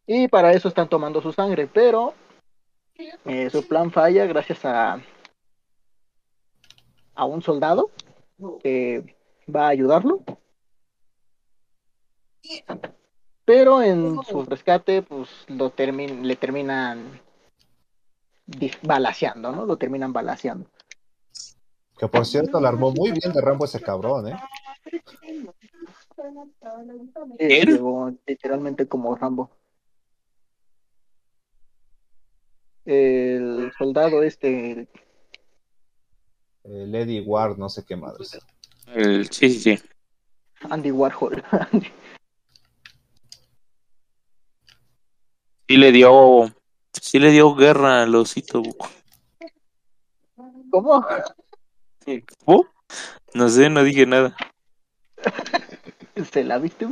Y 0.06 0.28
para 0.28 0.52
eso 0.52 0.68
están 0.68 0.88
tomando 0.88 1.20
su 1.20 1.32
sangre, 1.32 1.66
pero 1.66 2.14
eh, 3.24 3.50
su 3.50 3.66
plan 3.66 3.90
falla 3.90 4.24
gracias 4.26 4.64
a, 4.64 5.00
a 7.14 7.24
un 7.24 7.42
soldado 7.42 7.90
que 8.62 9.16
va 9.52 9.66
a 9.66 9.70
ayudarlo. 9.70 10.22
Pero 13.46 13.80
en 13.80 14.22
su 14.24 14.44
rescate, 14.44 15.02
pues 15.02 15.30
lo 15.46 15.70
termin 15.70 16.26
le 16.26 16.34
terminan 16.34 17.20
balaceando, 18.82 19.52
¿no? 19.52 19.64
Lo 19.64 19.78
terminan 19.78 20.12
balaceando. 20.12 20.68
Que 21.96 22.08
por 22.08 22.26
cierto, 22.26 22.60
la 22.60 22.68
armó 22.68 22.90
muy 22.90 23.12
bien 23.12 23.32
de 23.32 23.40
Rambo 23.40 23.64
ese 23.64 23.80
cabrón, 23.80 24.28
¿eh? 24.28 24.36
Eh, 27.38 28.18
literalmente 28.26 28.88
como 28.88 29.14
Rambo. 29.14 29.50
El 32.84 33.72
soldado 33.78 34.24
este, 34.24 34.88
El 36.64 36.94
Eddie 36.94 37.20
Ward, 37.20 37.58
no 37.58 37.68
sé 37.68 37.84
qué 37.84 37.94
madres. 37.94 38.38
El, 38.92 39.30
sí, 39.30 39.50
sí, 39.50 39.76
sí. 39.76 39.82
Andy 40.68 40.90
Warhol. 40.90 41.44
Sí 45.68 45.76
le 45.76 45.90
dio, 45.90 46.48
sí 46.92 47.18
le 47.18 47.30
dio 47.30 47.54
guerra 47.54 48.02
al 48.02 48.14
osito. 48.14 48.62
¿Cómo? 50.70 51.04
¿Cómo? 52.44 52.66
No 53.34 53.48
sé, 53.48 53.68
no 53.68 53.82
dije 53.82 54.06
nada. 54.06 54.36
¿Se 56.32 56.44
la 56.44 56.58
viste? 56.58 56.86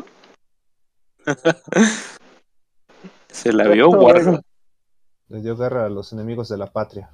Se 3.28 3.52
la 3.52 3.68
vio 3.68 3.88
guarda. 3.90 4.40
Le 5.28 5.40
dio 5.40 5.56
guerra 5.56 5.86
a 5.86 5.88
los 5.88 6.12
enemigos 6.12 6.48
de 6.48 6.58
la 6.58 6.66
patria. 6.66 7.10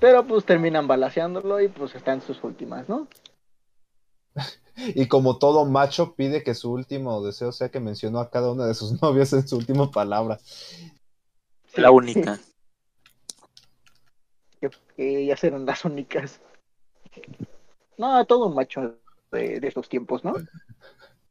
Pero 0.00 0.26
pues 0.26 0.44
terminan 0.44 0.86
balaceándolo 0.86 1.60
y 1.60 1.68
pues 1.68 1.94
está 1.94 2.12
en 2.12 2.22
sus 2.22 2.42
últimas, 2.44 2.88
¿no? 2.88 3.08
Y 4.94 5.06
como 5.06 5.38
todo 5.38 5.64
macho, 5.66 6.14
pide 6.14 6.42
que 6.42 6.54
su 6.54 6.72
último 6.72 7.22
deseo 7.22 7.52
sea 7.52 7.70
que 7.70 7.78
mencionó 7.78 8.20
a 8.20 8.30
cada 8.30 8.50
una 8.50 8.66
de 8.66 8.74
sus 8.74 8.90
novias 9.02 9.32
en 9.32 9.46
su 9.46 9.56
última 9.56 9.90
palabra. 9.90 10.38
La 11.76 11.90
única. 11.90 12.40
Que, 14.60 14.70
que 14.96 15.22
ellas 15.22 15.44
eran 15.44 15.66
las 15.66 15.84
únicas. 15.84 16.40
No, 17.98 18.24
todo 18.26 18.46
un 18.46 18.54
macho 18.54 18.98
de, 19.30 19.60
de 19.60 19.68
estos 19.68 19.88
tiempos, 19.88 20.24
¿no? 20.24 20.34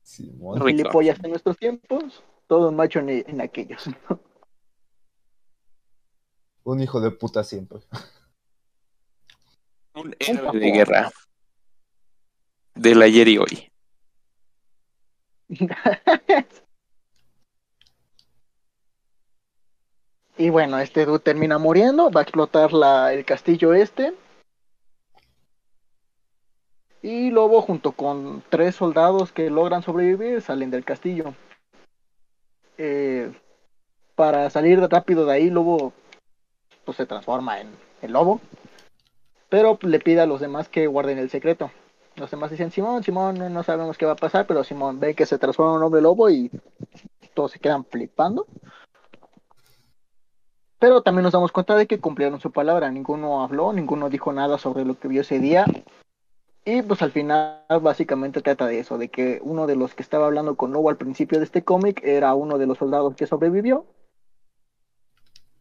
Simón. 0.03 0.60
Rico. 0.62 0.67
Gilipollas 0.67 1.24
en 1.24 1.29
nuestros 1.31 1.58
tiempos, 1.58 2.24
todo 2.48 2.70
un 2.70 2.75
macho 2.75 3.00
en, 3.00 3.10
en 3.10 3.41
aquellos. 3.41 3.89
Un 6.63 6.81
hijo 6.81 7.01
de 7.01 7.12
puta 7.12 7.43
siempre. 7.43 7.79
Un 9.96 10.15
héroe 10.20 10.60
de 10.60 10.72
guerra. 10.72 11.12
Del 12.75 13.01
ayer 13.01 13.28
y 13.28 13.38
hoy. 13.38 13.72
y 20.38 20.50
bueno, 20.50 20.80
este 20.80 21.06
dude 21.06 21.20
termina 21.20 21.58
muriendo, 21.58 22.10
va 22.10 22.22
a 22.22 22.24
explotar 22.24 22.72
la, 22.74 23.13
el 23.13 23.25
castillo 23.25 23.74
este. 23.74 24.13
Y 27.01 27.32
Lobo 27.32 27.62
junto 27.62 27.92
con 27.94 28.44
tres 28.50 28.75
soldados 28.75 29.32
que 29.32 29.50
logran 29.50 29.82
sobrevivir 29.84 30.42
salen 30.42 30.70
del 30.72 30.86
castillo. 30.86 31.34
Eh, 32.78 33.34
para 34.16 34.50
salir 34.50 34.80
rápido 34.80 35.25
de 35.25 35.34
ahí, 35.34 35.50
Lobo 35.50 35.94
pues, 36.86 36.98
se 36.98 37.06
transforma 37.06 37.60
en, 37.60 37.70
en 38.01 38.13
lobo. 38.13 38.40
Pero 39.50 39.80
le 39.82 40.00
pide 40.00 40.22
a 40.22 40.25
los 40.25 40.40
demás 40.42 40.70
que 40.70 40.88
guarden 40.88 41.18
el 41.18 41.30
secreto. 41.30 41.72
Los 42.15 42.30
demás 42.30 42.51
dicen, 42.51 42.72
Simón, 42.72 43.03
Simón, 43.03 43.38
no, 43.38 43.50
no 43.50 43.63
sabemos 43.63 43.98
qué 43.98 44.06
va 44.06 44.13
a 44.13 44.18
pasar, 44.18 44.46
pero 44.46 44.63
Simón 44.63 45.00
ve 45.00 45.15
que 45.15 45.25
se 45.25 45.38
transforma 45.38 45.72
en 45.72 45.77
un 45.77 45.84
hombre 45.84 46.01
lobo 46.01 46.30
y 46.30 46.51
todos 47.34 47.51
se 47.51 47.60
quedan 47.60 47.86
flipando. 47.86 48.46
Pero 50.80 51.03
también 51.03 51.24
nos 51.24 51.34
damos 51.34 51.51
cuenta 51.51 51.75
de 51.75 51.86
que 51.86 52.00
cumplieron 52.00 52.39
su 52.39 52.51
palabra. 52.51 52.89
Ninguno 52.89 53.44
habló, 53.44 53.72
ninguno 53.72 54.10
dijo 54.10 54.34
nada 54.34 54.58
sobre 54.58 54.84
lo 54.84 54.98
que 55.00 55.08
vio 55.08 55.22
ese 55.22 55.39
día. 55.39 55.65
Y 56.65 56.82
pues 56.84 57.01
al 57.01 57.12
final 57.12 57.63
básicamente 57.82 58.41
trata 58.41 58.68
de 58.68 58.80
eso, 58.80 58.98
de 58.98 59.10
que 59.10 59.39
uno 59.44 59.65
de 59.65 59.75
los 59.75 59.96
que 59.96 60.03
estaba 60.03 60.27
hablando 60.27 60.56
con 60.56 60.74
Lobo 60.74 60.89
al 60.89 60.98
principio 60.98 61.39
de 61.39 61.46
este 61.46 61.63
cómic 61.63 62.01
era 62.03 62.34
uno 62.36 62.58
de 62.58 62.68
los 62.68 62.77
soldados 62.77 63.15
que 63.15 63.27
sobrevivió. 63.27 63.86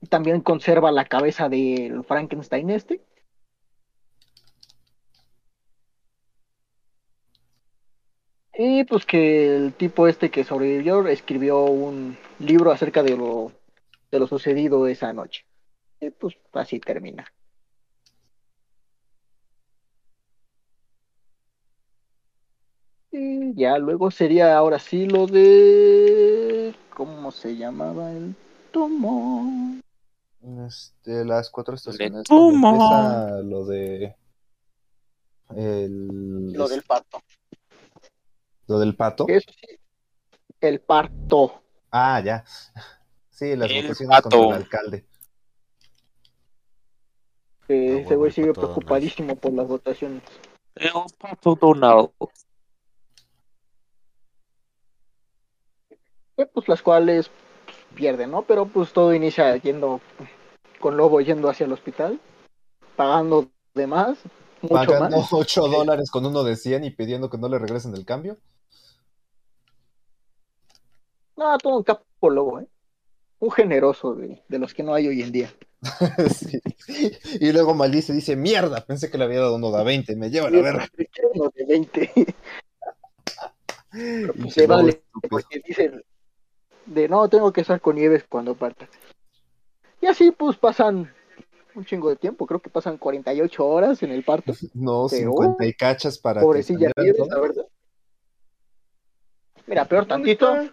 También 0.09 0.40
conserva 0.40 0.90
la 0.90 1.04
cabeza 1.04 1.49
del 1.49 2.04
Frankenstein 2.04 2.71
este. 2.71 3.02
Y 8.62 8.85
pues 8.85 9.07
que 9.07 9.57
el 9.57 9.73
tipo 9.73 10.07
este 10.07 10.31
que 10.31 10.45
sobrevivió 10.45 11.07
escribió 11.09 11.64
un 11.64 12.19
libro 12.38 12.71
acerca 12.71 13.02
de 13.02 13.17
lo, 13.17 13.52
de 14.11 14.19
lo 14.19 14.26
sucedido 14.26 14.87
esa 14.87 15.14
noche. 15.14 15.47
Y 15.99 16.11
pues 16.11 16.37
así 16.52 16.79
termina. 16.79 17.25
Y 23.11 23.55
ya 23.55 23.79
luego 23.79 24.11
sería 24.11 24.55
ahora 24.59 24.79
sí 24.79 25.07
lo 25.07 25.26
de... 25.26 26.75
¿Cómo 26.95 27.31
se 27.31 27.57
llamaba 27.57 28.12
el 28.12 28.35
tomo? 28.73 29.81
Este, 30.67 31.25
las 31.25 31.49
cuatro 31.49 31.76
estaciones. 31.76 32.26
empieza 32.29 33.40
lo 33.40 33.64
de. 33.64 34.14
El, 35.57 36.52
Lo 36.52 36.69
del 36.69 36.83
parto. 36.83 37.23
Lo 38.70 38.78
del 38.78 38.94
pato. 38.94 39.26
Eso 39.28 39.50
sí, 39.50 39.78
el 40.60 40.80
parto. 40.80 41.62
Ah, 41.90 42.20
ya. 42.24 42.44
Sí, 43.30 43.56
las 43.56 43.70
El 43.70 43.82
votaciones 43.82 44.16
pato. 44.16 44.30
contra 44.30 44.56
el 44.56 44.62
alcalde. 44.62 45.04
Ah, 47.62 47.66
ese 47.68 48.16
güey 48.16 48.30
sigue 48.30 48.48
Donald. 48.48 48.74
preocupadísimo 48.74 49.36
por 49.36 49.52
las 49.52 49.66
votaciones. 49.66 50.22
El 50.76 50.92
pato 51.18 51.56
Donald. 51.56 52.10
Eh, 56.36 56.46
pues 56.46 56.68
las 56.68 56.82
cuales 56.82 57.28
pues, 57.64 57.76
pierden, 57.94 58.30
¿no? 58.30 58.42
Pero 58.42 58.66
pues 58.66 58.92
todo 58.92 59.14
inicia 59.14 59.56
yendo 59.56 60.00
con 60.78 60.96
Lobo 60.96 61.20
yendo 61.20 61.48
hacia 61.50 61.66
el 61.66 61.72
hospital, 61.72 62.20
pagando 62.96 63.50
de 63.74 63.86
más, 63.86 64.18
mucho 64.62 64.74
Pagando 64.74 65.18
más. 65.18 65.32
8 65.32 65.68
dólares 65.68 66.10
con 66.10 66.24
uno 66.24 66.44
de 66.44 66.56
100 66.56 66.84
y 66.84 66.90
pidiendo 66.90 67.30
que 67.30 67.38
no 67.38 67.48
le 67.48 67.58
regresen 67.58 67.94
el 67.94 68.04
cambio. 68.04 68.38
No, 71.40 71.56
todo 71.56 71.78
un 71.78 71.82
capo 71.85 72.28
Lobo, 72.28 72.61
¿eh? 72.61 72.66
Un 73.38 73.50
generoso 73.50 74.14
de, 74.14 74.42
de 74.47 74.59
los 74.59 74.75
que 74.75 74.82
no 74.82 74.92
hay 74.92 75.09
hoy 75.09 75.23
en 75.23 75.32
día. 75.32 75.50
Sí. 76.35 76.61
Y 77.40 77.52
luego 77.52 77.73
maldice, 77.73 78.12
dice, 78.12 78.37
mierda, 78.37 78.85
pensé 78.85 79.11
que 79.11 79.16
le 79.16 79.25
había 79.25 79.40
dado 79.40 79.56
uno 79.56 79.70
de 79.70 79.85
20, 79.85 80.16
me 80.16 80.28
lleva 80.28 80.50
la 80.50 80.61
verga. 80.61 80.88
Uno 81.35 81.50
de 81.54 81.64
20. 81.64 82.12
Y 83.94 84.50
Se 84.50 84.66
vale, 84.66 84.90
estúpido. 84.90 85.30
porque 85.30 85.62
dicen 85.64 86.02
de 86.87 87.09
no, 87.09 87.28
tengo 87.28 87.52
que 87.52 87.62
estar 87.62 87.80
con 87.80 87.97
Nieves 87.97 88.25
cuando 88.28 88.54
parta. 88.54 88.88
Y 90.02 90.06
así 90.06 90.32
pues 90.32 90.56
pasan 90.56 91.11
un 91.75 91.85
chingo 91.85 92.11
de 92.11 92.16
tiempo, 92.16 92.47
creo 92.47 92.61
que 92.61 92.68
pasan 92.68 92.99
48 92.99 93.66
horas 93.66 94.02
en 94.02 94.11
el 94.11 94.25
parto. 94.25 94.52
No, 94.75 95.06
Pero, 95.09 95.30
50 95.32 95.64
y 95.64 95.73
cachas 95.75 96.18
para 96.18 96.40
que 96.40 96.44
Pobrecilla 96.44 96.90
Nieves, 96.97 97.28
la 97.28 97.40
verdad. 97.40 97.66
Mira, 99.66 99.85
peor 99.87 100.06
tantito. 100.06 100.68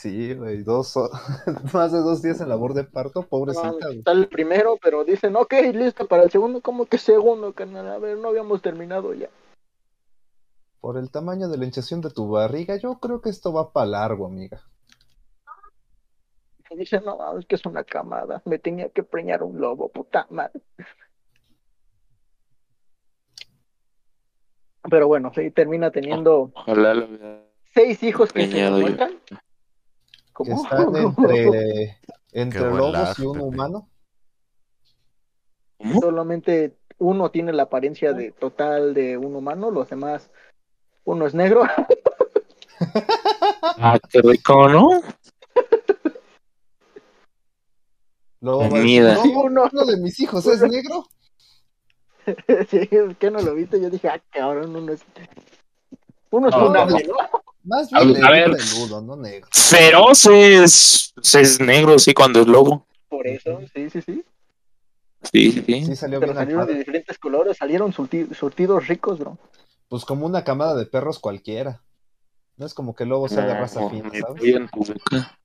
Sí, 0.00 0.32
güey, 0.32 0.62
dos, 0.62 0.94
más 1.74 1.92
de 1.92 1.98
dos 1.98 2.22
días 2.22 2.40
en 2.40 2.48
labor 2.48 2.72
de 2.72 2.84
parto, 2.84 3.22
pobrecita. 3.22 3.70
No, 3.70 3.90
está 3.90 4.12
el 4.12 4.28
primero, 4.28 4.78
pero 4.80 5.04
dicen, 5.04 5.36
ok, 5.36 5.52
listo 5.74 6.06
para 6.06 6.22
el 6.22 6.30
segundo. 6.30 6.62
¿Cómo 6.62 6.86
que 6.86 6.96
segundo, 6.96 7.52
carnal? 7.52 7.86
A 7.86 7.98
ver, 7.98 8.16
no 8.16 8.28
habíamos 8.28 8.62
terminado 8.62 9.12
ya. 9.12 9.28
Por 10.80 10.96
el 10.96 11.10
tamaño 11.10 11.50
de 11.50 11.58
la 11.58 11.66
hinchación 11.66 12.00
de 12.00 12.08
tu 12.08 12.30
barriga, 12.30 12.76
yo 12.76 12.98
creo 12.98 13.20
que 13.20 13.28
esto 13.28 13.52
va 13.52 13.74
para 13.74 13.88
largo, 13.88 14.24
amiga. 14.24 14.62
Y 16.70 16.76
dicen, 16.78 17.02
no, 17.04 17.38
es 17.38 17.44
que 17.44 17.56
es 17.56 17.66
una 17.66 17.84
camada. 17.84 18.40
Me 18.46 18.58
tenía 18.58 18.88
que 18.88 19.02
preñar 19.02 19.42
un 19.42 19.60
lobo, 19.60 19.90
puta 19.90 20.26
madre. 20.30 20.62
Pero 24.88 25.08
bueno, 25.08 25.30
sí, 25.34 25.50
termina 25.50 25.90
teniendo 25.90 26.52
Ojalá 26.54 26.94
lo 26.94 27.06
seis 27.74 28.02
hijos 28.02 28.32
que 28.32 28.46
se 28.46 28.60
yo. 28.60 28.78
Que 30.44 30.50
¿Cómo? 30.52 30.62
están 30.64 30.96
entre, 30.96 31.98
entre 32.32 32.60
lobos 32.62 32.92
lag, 32.92 33.14
y 33.18 33.22
un 33.26 33.32
Pepe. 33.34 33.44
humano. 33.44 33.88
¿Cómo? 35.78 36.00
Solamente 36.00 36.76
uno 36.98 37.30
tiene 37.30 37.52
la 37.52 37.64
apariencia 37.64 38.12
de 38.12 38.32
total 38.32 38.94
de 38.94 39.16
un 39.16 39.34
humano, 39.36 39.70
los 39.70 39.88
demás, 39.88 40.30
uno 41.04 41.26
es 41.26 41.34
negro. 41.34 41.62
Ah, 43.82 43.98
qué 44.10 44.22
rico, 44.22 44.68
¿no? 44.70 45.02
Comida. 48.40 49.14
"No, 49.14 49.22
uno. 49.42 49.68
uno 49.70 49.84
de 49.84 49.96
mis 49.98 50.18
hijos 50.20 50.46
es 50.46 50.62
negro. 50.62 51.04
sí, 52.70 52.88
¿qué 53.18 53.30
no 53.30 53.40
lo 53.40 53.54
viste? 53.54 53.80
Yo 53.80 53.90
dije, 53.90 54.08
ah, 54.08 54.20
cabrón, 54.30 54.74
uno 54.76 54.92
es. 54.92 55.02
Uno 56.30 56.48
es 56.48 56.54
No, 56.56 56.66
un 56.68 56.72
no. 56.72 56.86
¿no? 56.86 56.98
Más 57.62 57.92
A 57.92 58.02
bien 58.04 58.14
ver, 58.14 58.24
a 58.24 58.30
negro 58.30 58.52
ver. 58.52 58.60
peludo, 58.60 59.00
no 59.02 59.16
negro. 59.16 59.48
Feroz 59.52 60.26
es, 60.26 61.12
es 61.34 61.60
negro, 61.60 61.98
sí, 61.98 62.14
cuando 62.14 62.40
es 62.40 62.46
lobo. 62.46 62.86
Por 63.08 63.26
eso, 63.26 63.60
sí, 63.74 63.90
sí, 63.90 64.00
sí. 64.02 64.24
Sí, 65.30 65.52
sí, 65.52 65.84
sí. 65.84 65.96
Salió 65.96 66.20
Pero 66.20 66.32
bien 66.32 66.42
salieron 66.44 66.66
de 66.66 66.74
diferentes 66.74 67.18
colores, 67.18 67.56
salieron 67.58 67.92
surti- 67.92 68.32
surtidos 68.34 68.88
ricos, 68.88 69.18
bro. 69.18 69.36
Pues 69.88 70.04
como 70.04 70.24
una 70.24 70.44
camada 70.44 70.74
de 70.76 70.86
perros 70.86 71.18
cualquiera. 71.18 71.82
No 72.56 72.66
es 72.66 72.74
como 72.74 72.94
que 72.94 73.04
el 73.04 73.10
lobo 73.10 73.28
sea 73.28 73.44
de 73.44 73.54
raza 73.54 73.80
No, 73.80 73.90
fina, 73.90 74.10
¿sabes? 74.10 74.38
voy 74.38 74.50
en 74.52 74.68
tu 74.68 74.80
boca. 74.80 75.38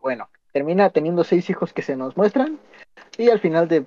Bueno, 0.00 0.28
termina 0.52 0.90
teniendo 0.90 1.24
seis 1.24 1.48
hijos 1.50 1.72
que 1.72 1.82
se 1.82 1.96
nos 1.96 2.16
muestran. 2.16 2.58
Y 3.18 3.28
al 3.30 3.40
final 3.40 3.68
de 3.68 3.84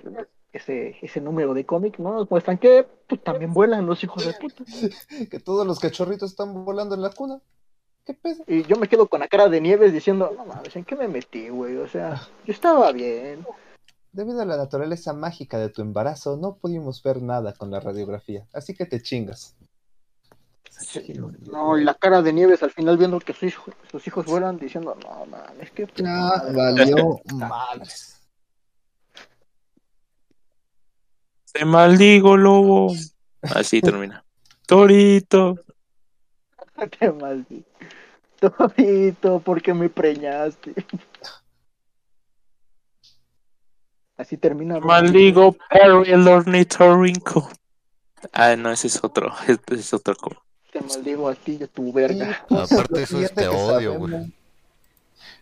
ese, 0.52 0.96
ese 1.02 1.20
número 1.20 1.54
de 1.54 1.64
cómic, 1.64 1.98
¿no? 1.98 2.12
Nos 2.14 2.30
muestran 2.30 2.58
que 2.58 2.86
pues, 3.06 3.22
también 3.22 3.52
vuelan 3.52 3.86
los 3.86 4.02
hijos 4.04 4.24
de 4.26 4.32
puta. 4.34 4.64
Que 5.30 5.40
todos 5.40 5.66
los 5.66 5.78
cachorritos 5.78 6.30
están 6.30 6.64
volando 6.64 6.94
en 6.94 7.02
la 7.02 7.10
cuna. 7.10 7.40
¿Qué 8.04 8.14
pedo? 8.14 8.42
Y 8.46 8.64
yo 8.64 8.76
me 8.76 8.88
quedo 8.88 9.08
con 9.08 9.20
la 9.20 9.28
cara 9.28 9.48
de 9.48 9.60
Nieves 9.60 9.92
diciendo, 9.92 10.32
no 10.36 10.44
mames, 10.46 10.74
¿en 10.74 10.84
qué 10.84 10.96
me 10.96 11.06
metí, 11.06 11.48
güey? 11.48 11.76
O 11.76 11.88
sea, 11.88 12.20
yo 12.46 12.52
estaba 12.52 12.90
bien. 12.92 13.46
Debido 14.12 14.40
a 14.40 14.44
la 14.44 14.56
naturaleza 14.56 15.12
mágica 15.12 15.58
de 15.58 15.68
tu 15.68 15.82
embarazo, 15.82 16.36
no 16.36 16.56
pudimos 16.56 17.02
ver 17.02 17.22
nada 17.22 17.52
con 17.52 17.70
la 17.70 17.78
radiografía, 17.78 18.46
así 18.52 18.74
que 18.74 18.86
te 18.86 19.00
chingas. 19.00 19.54
No, 21.52 21.76
y 21.78 21.84
la 21.84 21.94
cara 21.94 22.22
de 22.22 22.32
Nieves 22.32 22.62
al 22.62 22.70
final 22.70 22.96
viendo 22.96 23.20
que 23.20 23.34
sus 23.34 23.42
hijos, 23.44 23.74
sus 23.90 24.06
hijos 24.06 24.24
vuelan 24.26 24.56
diciendo, 24.58 24.96
no 25.02 25.26
mames, 25.26 25.70
qué 25.72 25.86
puta 25.86 26.02
Ya 26.02 26.10
madre". 26.10 26.56
valió 26.56 27.20
madres. 27.34 28.19
Te 31.52 31.64
maldigo, 31.64 32.36
lobo. 32.36 32.92
Así 33.42 33.80
termina. 33.80 34.24
Torito. 34.66 35.56
Te 36.98 37.10
maldito. 37.12 37.68
Torito, 38.38 39.40
¿por 39.40 39.60
qué 39.60 39.74
me 39.74 39.88
preñaste? 39.88 40.72
Así 44.16 44.36
termina. 44.36 44.74
Te 44.74 44.80
maldigo, 44.80 45.56
Perry 45.68 46.12
el 46.12 46.26
ornitorrinco. 46.28 47.50
Ah, 48.32 48.54
no, 48.56 48.70
ese 48.70 48.86
es 48.86 49.02
otro. 49.02 49.32
Ese 49.46 49.74
es 49.74 49.94
otro. 49.94 50.14
Te 50.72 50.80
maldigo 50.80 51.28
a 51.28 51.34
ti 51.34 51.58
y 51.60 51.64
a 51.64 51.66
tu 51.66 51.92
verga. 51.92 52.44
Aparte 52.48 52.92
Lo 52.92 52.98
eso 52.98 53.20
es 53.20 53.34
te 53.34 53.48
odio, 53.48 53.98
güey. 53.98 54.32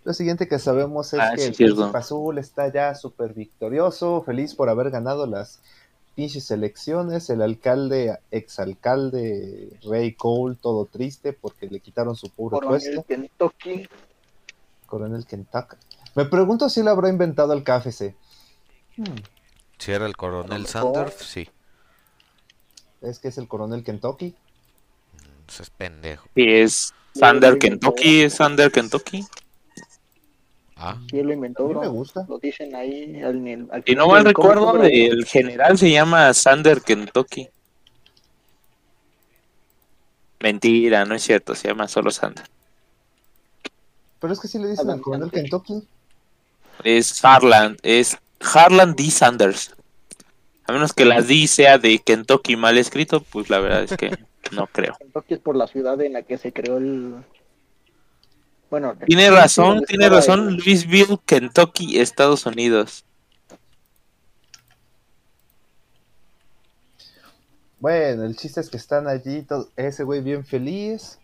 Lo 0.04 0.14
siguiente 0.14 0.48
que 0.48 0.58
sabemos 0.58 1.12
es 1.12 1.20
Ah, 1.20 1.32
que 1.34 1.52
sí, 1.52 1.64
el 1.64 1.82
azul 1.94 2.38
está 2.38 2.72
ya 2.72 2.94
súper 2.94 3.34
victorioso, 3.34 4.22
feliz 4.22 4.54
por 4.54 4.68
haber 4.70 4.90
ganado 4.90 5.26
las 5.26 5.60
pinches 6.18 6.50
elecciones. 6.50 7.30
El 7.30 7.42
alcalde, 7.42 8.18
exalcalde 8.32 9.78
Ray 9.84 10.14
Cole, 10.14 10.56
todo 10.60 10.86
triste 10.86 11.32
porque 11.32 11.68
le 11.68 11.78
quitaron 11.78 12.16
su 12.16 12.28
pobre 12.30 12.58
Coronel 12.58 12.80
puesto. 12.80 13.04
Kentucky. 13.04 13.88
Coronel 14.86 15.24
Kentucky. 15.26 15.76
Me 16.16 16.24
pregunto 16.24 16.68
si 16.68 16.82
lo 16.82 16.90
habrá 16.90 17.08
inventado 17.08 17.52
el 17.52 17.62
KFC. 17.62 18.16
Hmm, 18.96 19.04
Si 19.78 19.92
era 19.92 20.06
el 20.06 20.16
coronel. 20.16 20.66
Sanders, 20.66 21.14
sí. 21.14 21.48
es 23.00 23.20
que 23.20 23.28
es 23.28 23.38
el 23.38 23.46
coronel 23.46 23.84
Kentucky. 23.84 24.34
Es 25.46 25.70
pendejo. 25.70 26.28
Sí, 26.34 26.42
es 26.48 26.92
Thunder 27.14 27.58
Kentucky. 27.58 28.22
Es 28.22 28.36
Thunder 28.38 28.72
Kentucky. 28.72 29.24
Ah, 30.80 30.96
Y 31.10 31.18
él 31.18 31.26
lo 31.26 31.32
A 31.32 31.34
inventó, 31.34 31.66
mí 31.66 31.74
me 31.74 31.88
bro. 31.88 31.90
gusta. 31.90 32.24
Lo 32.28 32.38
dicen 32.38 32.74
ahí 32.76 33.20
al, 33.20 33.68
al 33.70 33.84
Si 33.84 33.94
no 33.96 34.06
mal 34.08 34.24
recuerdo, 34.24 34.72
bro. 34.72 34.84
el 34.84 35.24
general 35.26 35.76
se 35.76 35.90
llama 35.90 36.30
Thunder 36.32 36.82
Kentucky. 36.82 37.48
Mentira, 40.40 41.04
no 41.04 41.14
es 41.14 41.22
cierto, 41.22 41.54
se 41.54 41.68
llama 41.68 41.88
solo 41.88 42.10
Thunder. 42.10 42.44
Pero 44.20 44.32
es 44.32 44.40
que 44.40 44.48
sí 44.48 44.58
le 44.58 44.68
dicen 44.68 44.90
al 44.90 45.00
coronel. 45.00 45.30
Kentucky. 45.30 45.82
es 46.84 47.24
Harlan, 47.24 47.76
es 47.82 48.16
Harlan 48.40 48.94
D. 48.94 49.10
Sanders. 49.10 49.74
A 50.66 50.72
menos 50.72 50.92
que 50.92 51.04
la 51.04 51.22
D 51.22 51.46
sea 51.46 51.78
de 51.78 51.98
Kentucky 51.98 52.56
mal 52.56 52.78
escrito, 52.78 53.20
pues 53.22 53.48
la 53.50 53.58
verdad 53.58 53.82
es 53.84 53.96
que 53.96 54.10
no 54.52 54.66
creo. 54.68 54.96
Kentucky 54.98 55.34
es 55.34 55.40
por 55.40 55.56
la 55.56 55.66
ciudad 55.66 56.00
en 56.02 56.12
la 56.12 56.22
que 56.22 56.38
se 56.38 56.52
creó 56.52 56.76
el. 56.78 57.24
Bueno, 58.70 58.94
Tiene 59.06 59.30
razón, 59.30 59.82
tiene 59.86 60.08
razón, 60.10 60.48
el- 60.48 60.56
Louisville, 60.56 61.18
Kentucky, 61.24 61.98
Estados 62.00 62.44
Unidos. 62.44 63.04
Bueno, 67.80 68.24
el 68.24 68.36
chiste 68.36 68.60
es 68.60 68.70
que 68.70 68.76
están 68.76 69.06
allí, 69.06 69.42
todo- 69.42 69.68
ese 69.76 70.02
güey 70.04 70.20
bien 70.20 70.44
feliz. 70.44 71.18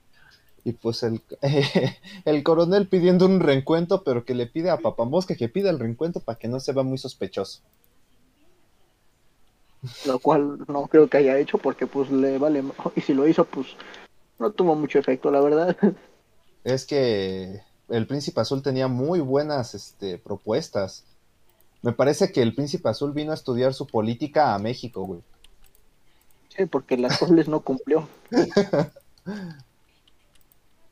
Y 0.67 0.73
pues 0.73 1.03
el, 1.03 1.21
el 2.25 2.43
coronel 2.43 2.89
pidiendo 2.89 3.27
un 3.27 3.41
reencuentro, 3.41 4.03
pero 4.03 4.25
que 4.25 4.35
le 4.35 4.47
pide 4.47 4.71
a 4.71 4.79
Papamosca 4.79 5.35
que 5.35 5.49
pida 5.51 5.69
el 5.69 5.79
reencuentro 5.79 6.23
para 6.23 6.39
que 6.39 6.49
no 6.49 6.59
se 6.61 6.73
vea 6.73 6.83
muy 6.85 6.97
sospechoso. 6.97 7.61
Lo 10.07 10.19
cual 10.19 10.61
no 10.67 10.87
creo 10.87 11.09
que 11.09 11.19
haya 11.19 11.37
hecho 11.39 11.59
porque 11.59 11.87
pues 11.87 12.11
le 12.11 12.39
vale. 12.39 12.65
Y 12.97 13.03
si 13.03 13.13
lo 13.13 13.29
hizo, 13.29 13.45
pues 13.45 13.67
no 14.39 14.51
tuvo 14.51 14.75
mucho 14.75 14.99
efecto, 14.99 15.31
la 15.31 15.41
verdad. 15.41 15.77
Es 16.65 16.87
que 16.87 17.63
el 17.89 18.07
Príncipe 18.07 18.41
Azul 18.41 18.63
tenía 18.63 18.89
muy 18.89 19.21
buenas 19.21 19.75
este, 19.75 20.19
propuestas. 20.19 21.05
Me 21.83 21.93
parece 21.93 22.33
que 22.33 22.41
el 22.41 22.55
Príncipe 22.55 22.89
Azul 22.89 23.13
vino 23.13 23.33
a 23.33 23.35
estudiar 23.35 23.75
su 23.75 23.87
política 23.87 24.55
a 24.55 24.59
México, 24.59 25.05
güey. 25.05 25.21
Sí, 26.49 26.67
porque 26.67 26.97
las 26.97 27.19
cuales 27.19 27.49
no 27.49 27.61
cumplió. 27.61 28.09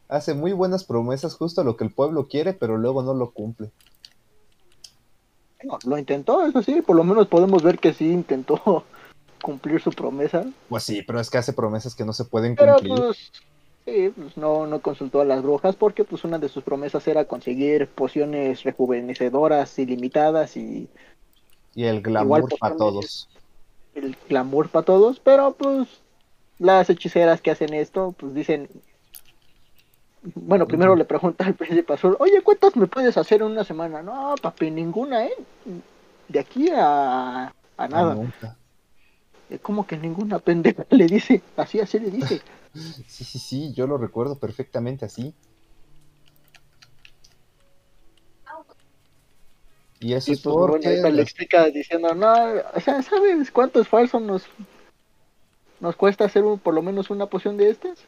Hace 0.08 0.34
muy 0.34 0.52
buenas 0.52 0.84
promesas, 0.84 1.34
justo 1.34 1.64
lo 1.64 1.76
que 1.76 1.84
el 1.84 1.92
pueblo 1.92 2.28
quiere, 2.28 2.52
pero 2.52 2.76
luego 2.76 3.02
no 3.02 3.14
lo 3.14 3.30
cumple. 3.30 3.70
No, 5.64 5.78
lo 5.84 5.96
intentó, 5.96 6.44
eso 6.44 6.62
sí, 6.62 6.82
por 6.82 6.96
lo 6.96 7.04
menos 7.04 7.28
podemos 7.28 7.62
ver 7.62 7.78
que 7.78 7.94
sí 7.94 8.10
intentó 8.10 8.84
cumplir 9.42 9.80
su 9.80 9.90
promesa. 9.90 10.44
Pues 10.68 10.82
sí, 10.82 11.02
pero 11.06 11.20
es 11.20 11.30
que 11.30 11.38
hace 11.38 11.54
promesas 11.54 11.94
que 11.94 12.04
no 12.04 12.12
se 12.12 12.26
pueden 12.26 12.56
Pero 12.56 12.74
cumplir. 12.74 12.94
pues 12.96 13.32
sí, 13.86 14.10
pues 14.16 14.36
no, 14.36 14.66
no 14.66 14.80
consultó 14.82 15.20
a 15.20 15.24
las 15.24 15.42
brujas 15.42 15.76
porque 15.76 16.04
pues 16.04 16.24
una 16.24 16.38
de 16.38 16.48
sus 16.48 16.62
promesas 16.64 17.06
era 17.08 17.26
conseguir 17.26 17.88
pociones 17.88 18.62
rejuvenecedoras 18.62 19.78
ilimitadas 19.78 20.56
y 20.56 20.88
Y 21.74 21.84
el 21.84 22.00
glamour 22.02 22.56
para 22.58 22.74
todos. 22.76 23.28
el 23.94 24.16
glamour 24.28 24.68
para 24.70 24.84
todos, 24.84 25.20
pero 25.20 25.54
pues 25.56 25.88
las 26.58 26.90
hechiceras 26.90 27.40
que 27.42 27.50
hacen 27.50 27.74
esto 27.74 28.14
pues 28.18 28.34
dicen 28.34 28.68
bueno, 30.34 30.66
primero 30.68 30.94
le 30.96 31.04
pregunta 31.04 31.44
al 31.46 31.54
príncipe 31.56 31.92
azul, 31.94 32.16
oye, 32.20 32.42
¿cuántas 32.42 32.76
me 32.76 32.86
puedes 32.86 33.16
hacer 33.16 33.40
en 33.42 33.48
una 33.48 33.64
semana? 33.64 34.02
No, 34.02 34.38
papi, 34.40 34.70
ninguna, 34.70 35.26
¿eh? 35.26 35.32
De 36.28 36.38
aquí 36.40 36.68
a, 36.74 37.54
a 37.76 37.88
Ah, 37.90 38.02
nada. 38.02 38.14
nunca. 38.14 38.58
¿Cómo 39.60 39.86
que 39.86 39.96
ninguna 39.96 40.38
pendeja? 40.38 40.86
Le 40.90 41.06
dice, 41.06 41.42
así, 41.56 41.80
así 41.80 41.98
le 41.98 42.10
dice. 42.10 42.40
Sí, 42.74 43.24
sí, 43.24 43.38
sí, 43.38 43.72
yo 43.74 43.86
lo 43.86 43.98
recuerdo 43.98 44.38
perfectamente 44.38 45.04
así. 45.04 45.34
Y 50.00 50.14
eso 50.14 50.30
Y 50.30 50.34
es 50.34 50.40
pues 50.40 50.54
bueno, 50.54 50.72
porque 50.72 50.88
ahorita 50.88 51.10
le 51.10 51.22
explica 51.22 51.66
diciendo, 51.66 52.14
no, 52.14 52.32
o 52.74 52.80
sea, 52.80 53.02
¿sabes 53.02 53.50
cuánto 53.50 53.80
esfuerzo 53.80 54.18
nos, 54.20 54.46
nos 55.80 55.96
cuesta 55.96 56.24
hacer 56.24 56.44
un, 56.44 56.58
por 56.58 56.72
lo 56.72 56.80
menos 56.80 57.10
una 57.10 57.26
poción 57.26 57.56
de 57.56 57.70
estas? 57.70 58.06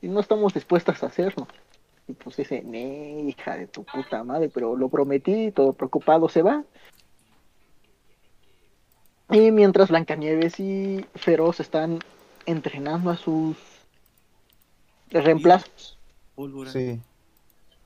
Y 0.00 0.08
no 0.08 0.20
estamos 0.20 0.54
dispuestas 0.54 1.02
a 1.02 1.06
hacerlo. 1.06 1.48
Y 2.06 2.12
pues 2.12 2.36
dice, 2.36 2.62
"Nee, 2.64 3.22
hija 3.28 3.56
de 3.56 3.66
tu 3.66 3.84
puta 3.84 4.22
madre, 4.22 4.48
pero 4.48 4.76
lo 4.76 4.88
prometí, 4.88 5.50
todo 5.50 5.72
preocupado 5.72 6.28
se 6.28 6.42
va. 6.42 6.64
Y 9.30 9.50
mientras 9.50 9.90
Blancanieves 9.90 10.58
y 10.58 11.04
Feroz 11.14 11.60
están 11.60 11.98
entrenando 12.46 13.10
a 13.10 13.16
sus 13.16 13.56
reemplazos. 15.10 15.98
Sí, 16.72 17.00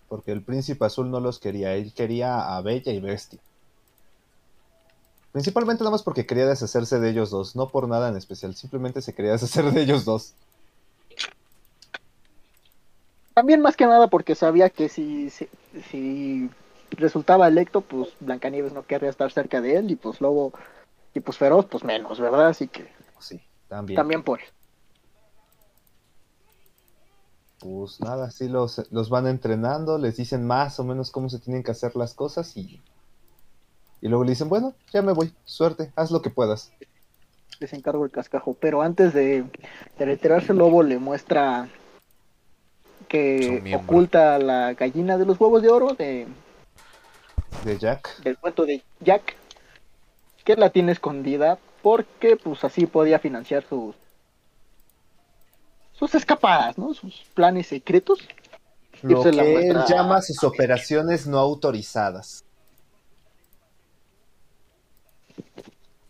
porque 0.08 0.30
el 0.30 0.42
príncipe 0.42 0.84
azul 0.84 1.10
no 1.10 1.20
los 1.20 1.38
quería, 1.38 1.74
él 1.74 1.92
quería 1.94 2.56
a 2.56 2.60
Bella 2.60 2.92
y 2.92 3.00
Bestia. 3.00 3.40
Principalmente 5.32 5.82
nada 5.82 5.92
más 5.92 6.02
porque 6.02 6.26
quería 6.26 6.46
deshacerse 6.46 7.00
de 7.00 7.10
ellos 7.10 7.30
dos, 7.30 7.56
no 7.56 7.70
por 7.70 7.88
nada 7.88 8.10
en 8.10 8.16
especial, 8.16 8.54
simplemente 8.54 9.00
se 9.00 9.14
quería 9.14 9.32
deshacer 9.32 9.64
de 9.72 9.82
ellos 9.82 10.04
dos. 10.04 10.34
También 13.34 13.62
más 13.62 13.76
que 13.76 13.86
nada 13.86 14.08
porque 14.08 14.34
sabía 14.34 14.68
que 14.68 14.90
si, 14.90 15.30
si, 15.30 15.48
si 15.90 16.50
resultaba 16.90 17.48
electo, 17.48 17.80
pues 17.80 18.10
Blancanieves 18.20 18.74
no 18.74 18.84
querría 18.84 19.08
estar 19.08 19.32
cerca 19.32 19.62
de 19.62 19.76
él 19.76 19.90
y 19.90 19.96
pues 19.96 20.20
Lobo 20.20 20.52
y 21.14 21.20
pues 21.20 21.36
Feroz, 21.38 21.66
pues 21.66 21.84
menos, 21.84 22.18
¿verdad? 22.20 22.48
Así 22.48 22.68
que 22.68 22.90
Sí, 23.18 23.40
también. 23.68 23.96
también 23.96 24.22
por. 24.22 24.40
Pues 27.60 28.00
nada, 28.00 28.26
así 28.26 28.48
los, 28.48 28.82
los 28.90 29.08
van 29.08 29.26
entrenando, 29.28 29.96
les 29.98 30.16
dicen 30.16 30.44
más 30.46 30.80
o 30.80 30.84
menos 30.84 31.10
cómo 31.12 31.28
se 31.28 31.38
tienen 31.38 31.62
que 31.62 31.70
hacer 31.70 31.94
las 31.94 32.12
cosas 32.12 32.56
y, 32.56 32.80
y 34.00 34.08
luego 34.08 34.24
le 34.24 34.30
dicen, 34.30 34.48
bueno, 34.48 34.74
ya 34.92 35.00
me 35.00 35.12
voy, 35.12 35.32
suerte, 35.44 35.92
haz 35.94 36.10
lo 36.10 36.22
que 36.22 36.30
puedas. 36.30 36.72
les 37.60 37.72
encargo 37.72 38.04
el 38.04 38.10
cascajo. 38.10 38.54
Pero 38.54 38.82
antes 38.82 39.14
de, 39.14 39.44
de 39.96 40.04
retirarse, 40.04 40.52
Lobo 40.54 40.82
le 40.82 40.98
muestra 40.98 41.68
que 43.06 43.72
oculta 43.80 44.38
la 44.40 44.72
gallina 44.74 45.16
de 45.16 45.26
los 45.26 45.38
huevos 45.40 45.62
de 45.62 45.68
oro 45.68 45.94
de, 45.94 46.26
De 47.64 47.78
Jack. 47.78 48.18
del 48.22 48.38
cuento 48.38 48.64
de 48.66 48.82
Jack, 49.00 49.36
que 50.44 50.56
la 50.56 50.70
tiene 50.70 50.92
escondida 50.92 51.58
porque 51.82 52.36
pues 52.36 52.64
así 52.64 52.86
podía 52.86 53.18
financiar 53.18 53.64
sus 53.68 53.94
sus 55.92 56.14
escapadas, 56.14 56.78
¿no? 56.78 56.94
Sus 56.94 57.24
planes 57.34 57.68
secretos. 57.68 58.18
Lo 59.02 59.22
que 59.22 59.28
él 59.68 59.78
llama 59.88 60.20
sus 60.20 60.42
operaciones 60.44 61.26
no 61.26 61.38
autorizadas. 61.38 62.44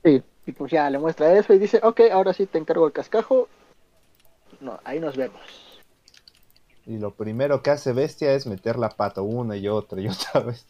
Sí. 0.04 0.22
Y 0.46 0.52
pues 0.52 0.72
ya 0.72 0.90
le 0.90 0.98
muestra 0.98 1.32
eso 1.38 1.52
y 1.54 1.58
dice, 1.58 1.80
ok, 1.82 2.00
ahora 2.10 2.32
sí 2.32 2.46
te 2.46 2.58
encargo 2.58 2.86
el 2.86 2.92
cascajo. 2.92 3.48
No, 4.60 4.80
ahí 4.84 4.98
nos 4.98 5.16
vemos. 5.16 5.40
Y 6.86 6.98
lo 6.98 7.12
primero 7.12 7.62
que 7.62 7.70
hace 7.70 7.92
Bestia 7.92 8.32
es 8.32 8.46
meter 8.46 8.76
la 8.76 8.88
pata 8.88 9.22
una 9.22 9.56
y 9.56 9.68
otra 9.68 10.00
y 10.00 10.08
otra 10.08 10.40
vez. 10.46 10.66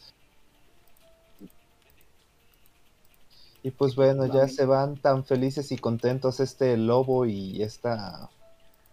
Y 3.62 3.70
pues 3.70 3.94
bueno, 3.94 4.26
ya 4.26 4.48
se 4.48 4.64
van 4.64 4.96
tan 4.96 5.24
felices 5.24 5.70
y 5.70 5.78
contentos 5.78 6.40
este 6.40 6.76
lobo 6.76 7.26
y 7.26 7.62
esta 7.62 8.28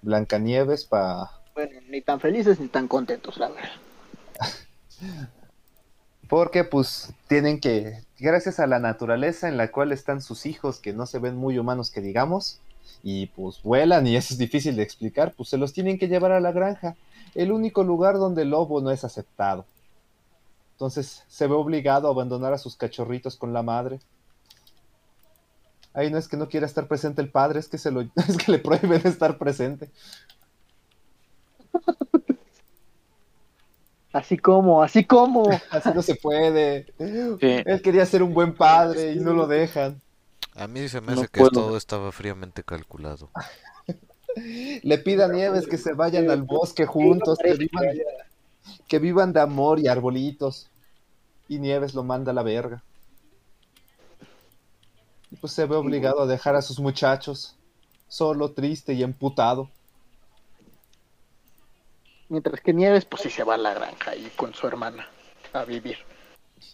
Blancanieves 0.01 0.85
para... 0.85 1.31
Bueno, 1.55 1.79
ni 1.89 2.01
tan 2.01 2.19
felices 2.19 2.59
ni 2.59 2.67
tan 2.67 2.87
contentos, 2.87 3.37
la 3.37 3.49
verdad. 3.49 3.71
Porque 6.29 6.63
pues 6.63 7.11
tienen 7.27 7.59
que, 7.59 8.03
gracias 8.19 8.59
a 8.59 8.67
la 8.67 8.79
naturaleza 8.79 9.47
en 9.47 9.57
la 9.57 9.71
cual 9.71 9.91
están 9.91 10.21
sus 10.21 10.45
hijos, 10.45 10.79
que 10.79 10.93
no 10.93 11.07
se 11.07 11.17
ven 11.17 11.35
muy 11.35 11.57
humanos 11.57 11.89
que 11.89 12.01
digamos, 12.01 12.59
y 13.01 13.27
pues 13.27 13.63
vuelan 13.63 14.05
y 14.05 14.15
eso 14.15 14.33
es 14.33 14.37
difícil 14.37 14.75
de 14.75 14.83
explicar, 14.83 15.33
pues 15.35 15.49
se 15.49 15.57
los 15.57 15.73
tienen 15.73 15.97
que 15.97 16.07
llevar 16.07 16.31
a 16.31 16.39
la 16.39 16.51
granja, 16.51 16.95
el 17.33 17.51
único 17.51 17.83
lugar 17.83 18.15
donde 18.17 18.43
el 18.43 18.51
lobo 18.51 18.81
no 18.81 18.91
es 18.91 19.03
aceptado. 19.03 19.65
Entonces 20.73 21.23
se 21.27 21.47
ve 21.47 21.55
obligado 21.55 22.07
a 22.07 22.11
abandonar 22.11 22.53
a 22.53 22.57
sus 22.57 22.75
cachorritos 22.75 23.35
con 23.35 23.51
la 23.51 23.63
madre. 23.63 23.99
Ahí 25.93 26.09
no 26.11 26.17
es 26.17 26.27
que 26.27 26.37
no 26.37 26.47
quiera 26.49 26.65
estar 26.65 26.87
presente 26.87 27.21
el 27.21 27.31
padre, 27.31 27.59
es 27.59 27.67
que 27.67 27.77
se 27.77 27.91
lo, 27.91 28.01
es 28.27 28.37
que 28.37 28.51
le 28.51 28.59
prohíben 28.59 29.01
estar 29.05 29.37
presente. 29.37 29.89
Así 34.11 34.37
como, 34.37 34.81
así 34.81 35.05
como. 35.05 35.49
Así 35.69 35.89
no 35.93 36.01
se 36.01 36.15
puede. 36.15 36.85
Sí. 36.97 37.63
Él 37.65 37.81
quería 37.81 38.05
ser 38.05 38.23
un 38.23 38.33
buen 38.33 38.55
padre 38.55 39.13
y 39.13 39.19
no 39.19 39.33
lo 39.33 39.45
dejan. 39.45 40.01
A 40.55 40.67
mí 40.67 40.87
se 40.89 40.99
me 40.99 41.13
No 41.13 41.21
hace 41.21 41.27
que 41.29 41.39
puedo. 41.39 41.51
todo 41.51 41.77
estaba 41.77 42.11
fríamente 42.11 42.63
calculado. 42.63 43.29
Le 44.83 44.97
pide 44.99 45.23
a 45.23 45.27
Nieves 45.27 45.67
que 45.67 45.77
se 45.77 45.93
vayan 45.93 46.29
al 46.29 46.43
bosque 46.43 46.85
juntos, 46.85 47.37
que 47.41 47.53
vivan, 47.53 47.83
que 48.87 48.99
vivan 48.99 49.31
de 49.33 49.41
amor 49.41 49.79
y 49.79 49.87
arbolitos. 49.87 50.69
Y 51.47 51.59
Nieves 51.59 51.93
lo 51.93 52.03
manda 52.03 52.31
a 52.31 52.35
la 52.35 52.43
verga. 52.43 52.83
Y 55.31 55.35
pues 55.35 55.53
se 55.53 55.65
ve 55.65 55.75
obligado 55.75 56.21
a 56.21 56.27
dejar 56.27 56.55
a 56.55 56.61
sus 56.61 56.79
muchachos, 56.79 57.55
solo, 58.07 58.51
triste 58.51 58.93
y 58.93 59.03
emputado. 59.03 59.69
Mientras 62.29 62.61
que 62.61 62.73
Nieves, 62.73 63.05
pues 63.05 63.23
sí 63.23 63.29
se 63.29 63.43
va 63.43 63.55
a 63.55 63.57
la 63.57 63.73
granja 63.73 64.11
ahí 64.11 64.31
con 64.35 64.53
su 64.53 64.67
hermana 64.67 65.07
a 65.53 65.65
vivir. 65.65 65.97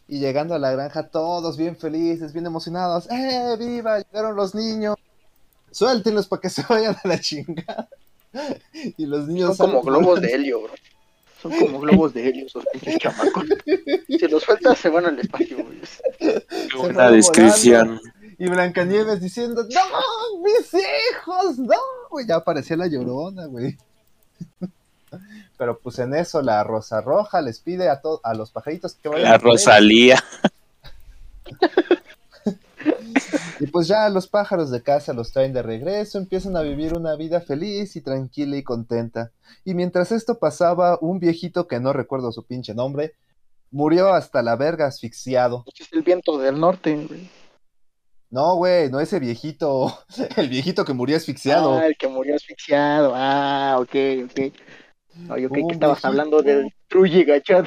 Y 0.08 0.20
llegando 0.20 0.54
a 0.54 0.60
la 0.60 0.72
granja, 0.72 1.08
todos 1.08 1.58
bien 1.58 1.76
felices, 1.78 2.34
bien 2.34 2.46
emocionados. 2.46 3.10
¡Eh, 3.10 3.56
viva! 3.58 4.00
Llegaron 4.00 4.36
los 4.36 4.54
niños. 4.54 4.96
Suéltenlos 5.72 6.28
para 6.28 6.42
que 6.42 6.50
se 6.50 6.64
vayan 6.70 6.96
a 7.04 7.08
la 7.08 7.20
chingada. 7.20 7.90
Y 8.98 9.06
los 9.06 9.28
niños 9.28 9.58
Son 9.58 9.72
como 9.72 9.82
globos 9.82 10.22
de 10.22 10.34
helio, 10.34 10.62
bro. 10.62 10.74
Son 11.42 11.52
como 11.58 11.80
globos 11.80 12.14
de 12.14 12.28
helio 12.28 12.46
esos 12.48 12.66
pinches 12.72 12.98
chamacos. 12.98 13.46
Si 14.10 14.28
los 14.28 14.44
sueltas 14.44 14.78
se 14.78 14.90
van 14.90 15.06
al 15.06 15.20
espacio, 15.20 15.58
güey. 15.64 15.80
Buena 16.78 17.12
descripción. 17.12 18.02
Y 18.38 18.48
Blancanieves 18.50 19.22
diciendo, 19.22 19.64
no, 19.64 20.40
mis 20.44 20.74
hijos, 20.74 21.58
no, 21.58 21.76
güey, 22.10 22.26
ya 22.28 22.36
aparecía 22.36 22.76
la 22.78 22.88
llorona, 22.88 23.46
güey. 23.46 23.78
Pero 25.58 25.78
pues 25.80 26.00
en 26.00 26.14
eso 26.14 26.42
la 26.42 26.62
Rosa 26.64 27.00
Roja 27.00 27.42
les 27.42 27.60
pide 27.60 27.88
a, 27.90 28.02
to- 28.02 28.20
a 28.24 28.34
los 28.34 28.52
pajaritos 28.52 28.96
que 28.96 29.08
vayan 29.08 29.30
La 29.30 29.36
a. 29.36 29.38
Rosalía. 29.38 30.22
Y 33.60 33.68
pues 33.68 33.88
ya 33.88 34.10
los 34.10 34.28
pájaros 34.28 34.70
de 34.70 34.84
casa 34.84 35.14
los 35.14 35.32
traen 35.32 35.54
de 35.54 35.62
regreso, 35.64 36.18
empiezan 36.18 36.58
a 36.58 36.62
vivir 36.62 36.94
una 36.94 37.16
vida 37.16 37.40
feliz 37.40 37.96
y 37.96 38.02
tranquila 38.02 38.58
y 38.58 38.64
contenta. 38.64 39.32
Y 39.64 39.74
mientras 39.74 40.12
esto 40.12 40.38
pasaba, 40.38 40.98
un 41.00 41.20
viejito 41.20 41.66
que 41.66 41.80
no 41.80 41.94
recuerdo 41.94 42.34
su 42.34 42.44
pinche 42.44 42.76
nombre, 42.76 43.14
murió 43.72 44.14
hasta 44.14 44.42
la 44.42 44.58
verga 44.58 44.88
asfixiado. 44.88 45.64
Es 45.80 45.92
el 45.94 46.02
viento 46.04 46.38
del 46.38 46.60
norte, 46.60 46.96
güey. 47.08 47.30
No, 48.36 48.58
güey, 48.58 48.90
no 48.92 49.00
ese 49.00 49.18
viejito, 49.20 49.98
el 50.36 50.50
viejito 50.50 50.84
que 50.84 50.92
murió 50.92 51.16
asfixiado. 51.16 51.78
Ah, 51.78 51.88
el 51.88 51.96
que 51.96 52.10
murió 52.10 52.36
asfixiado. 52.36 53.14
Ah, 53.16 53.78
ok, 53.80 53.96
ok. 54.26 54.54
No, 55.16 55.38
yo 55.38 55.50
creí 55.50 55.66
que 55.66 55.74
estabas 55.76 55.96
viejito. 56.02 56.08
hablando 56.10 56.42
del 56.42 56.76
Trulli 56.90 57.24
Gachad. 57.24 57.64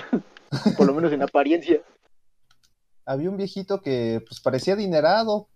Por 0.77 0.87
lo 0.87 0.93
menos 0.93 1.11
en 1.11 1.23
apariencia. 1.23 1.81
Había 3.07 3.31
un 3.31 3.39
viejito 3.39 3.81
que 3.81 4.23
pues 4.29 4.41
parecía 4.41 4.75
adinerado 4.75 5.49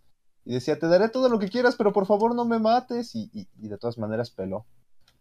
y 0.47 0.55
decía, 0.55 0.79
te 0.79 0.87
daré 0.89 1.11
todo 1.11 1.29
lo 1.29 1.39
que 1.39 1.51
quieras, 1.51 1.77
pero 1.77 1.93
por 1.93 2.07
favor 2.07 2.35
no 2.35 2.47
me 2.47 2.59
mates. 2.59 3.15
Y, 3.15 3.29
y- 3.35 3.49
y 3.61 3.69
de 3.69 3.77
todas 3.77 3.99
maneras 3.99 4.31
peló. 4.31 4.65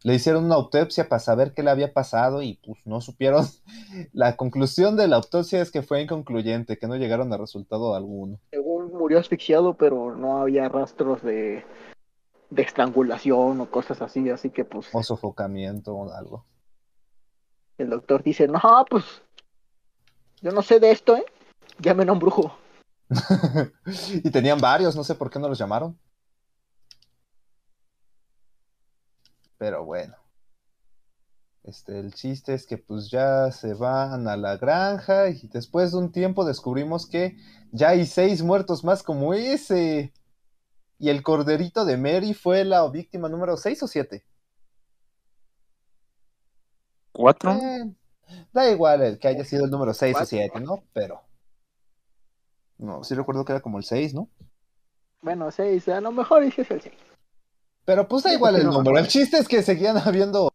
Le 0.03 0.15
hicieron 0.15 0.45
una 0.45 0.55
autopsia 0.55 1.07
para 1.07 1.19
saber 1.19 1.53
qué 1.53 1.61
le 1.61 1.69
había 1.69 1.93
pasado 1.93 2.41
y 2.41 2.55
pues 2.65 2.85
no 2.85 3.01
supieron. 3.01 3.45
La 4.13 4.35
conclusión 4.35 4.95
de 4.97 5.07
la 5.07 5.17
autopsia 5.17 5.61
es 5.61 5.69
que 5.71 5.83
fue 5.83 6.01
inconcluyente, 6.01 6.77
que 6.79 6.87
no 6.87 6.95
llegaron 6.95 7.31
a 7.33 7.37
resultado 7.37 7.93
alguno. 7.93 8.39
Según 8.49 8.91
murió 8.93 9.19
asfixiado, 9.19 9.75
pero 9.75 10.15
no 10.15 10.39
había 10.41 10.67
rastros 10.69 11.21
de, 11.21 11.63
de 12.49 12.61
estrangulación 12.63 13.61
o 13.61 13.69
cosas 13.69 14.01
así. 14.01 14.27
Así 14.31 14.49
que, 14.49 14.65
pues, 14.65 14.87
O 14.91 15.03
sofocamiento 15.03 15.93
o 15.93 16.11
algo. 16.11 16.45
el 17.77 17.89
doctor 17.91 18.23
dice: 18.23 18.47
No, 18.47 18.59
pues, 18.89 19.05
yo 20.41 20.51
no 20.51 20.63
sé 20.63 20.79
de 20.79 20.91
esto, 20.91 21.15
¿eh? 21.15 21.25
Llamen 21.79 22.09
a 22.09 22.13
un 22.13 22.19
brujo. 22.19 22.55
y 24.23 24.31
tenían 24.31 24.59
varios, 24.59 24.95
no 24.95 25.03
sé 25.03 25.13
por 25.13 25.29
qué 25.29 25.37
no 25.37 25.47
los 25.47 25.59
llamaron. 25.59 25.97
Pero 29.61 29.85
bueno. 29.85 30.15
Este, 31.61 31.99
el 31.99 32.15
chiste 32.15 32.55
es 32.55 32.65
que 32.65 32.79
pues 32.79 33.11
ya 33.11 33.51
se 33.51 33.75
van 33.75 34.27
a 34.27 34.35
la 34.35 34.57
granja 34.57 35.29
y 35.29 35.47
después 35.49 35.91
de 35.91 35.99
un 35.99 36.11
tiempo 36.11 36.45
descubrimos 36.45 37.05
que 37.05 37.37
ya 37.71 37.89
hay 37.89 38.07
seis 38.07 38.41
muertos 38.41 38.83
más 38.83 39.03
como 39.03 39.35
ese. 39.35 40.13
Y 40.97 41.09
el 41.09 41.21
corderito 41.21 41.85
de 41.85 41.95
Mary 41.95 42.33
fue 42.33 42.65
la 42.65 42.89
víctima 42.89 43.29
número 43.29 43.55
seis 43.55 43.83
o 43.83 43.87
siete. 43.87 44.25
¿Cuatro? 47.11 47.51
Eh, 47.51 47.93
da 48.51 48.67
igual 48.67 49.03
el 49.03 49.19
que 49.19 49.27
haya 49.27 49.45
sido 49.45 49.65
el 49.65 49.69
número 49.69 49.93
seis 49.93 50.17
o 50.19 50.25
siete, 50.25 50.59
¿no? 50.59 50.83
Pero... 50.91 51.21
No, 52.79 53.03
sí 53.03 53.13
recuerdo 53.13 53.45
que 53.45 53.51
era 53.51 53.61
como 53.61 53.77
el 53.77 53.83
seis, 53.83 54.11
¿no? 54.15 54.27
Bueno, 55.21 55.51
seis, 55.51 55.87
a 55.87 56.01
lo 56.01 56.11
mejor 56.11 56.41
ese 56.41 56.63
es 56.63 56.71
el 56.71 56.81
seis. 56.81 57.10
Pero 57.85 58.07
pues 58.07 58.23
da 58.23 58.33
igual 58.33 58.55
el 58.55 58.65
no 58.65 58.71
me 58.71 58.77
número. 58.77 58.97
El 58.97 59.07
chiste 59.07 59.37
es 59.37 59.47
que 59.47 59.63
seguían 59.63 59.97
habiendo 60.05 60.51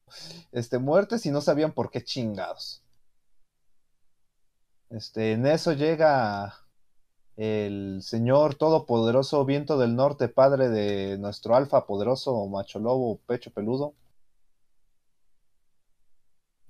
este, 0.53 0.79
muertes 0.79 1.27
y 1.27 1.31
no 1.31 1.41
sabían 1.41 1.73
por 1.73 1.91
qué 1.91 2.03
chingados. 2.03 2.83
Este, 4.91 5.33
en 5.33 5.47
eso 5.47 5.73
llega 5.73 6.55
el 7.37 8.01
señor 8.03 8.55
todopoderoso 8.55 9.45
viento 9.45 9.79
del 9.79 9.95
norte, 9.97 10.29
padre 10.29 10.71
de 10.71 11.19
nuestro 11.19 11.55
alfa 11.55 11.87
poderoso 11.87 12.47
macho 12.47 12.79
lobo, 12.79 13.19
pecho 13.27 13.51
peludo. 13.51 13.95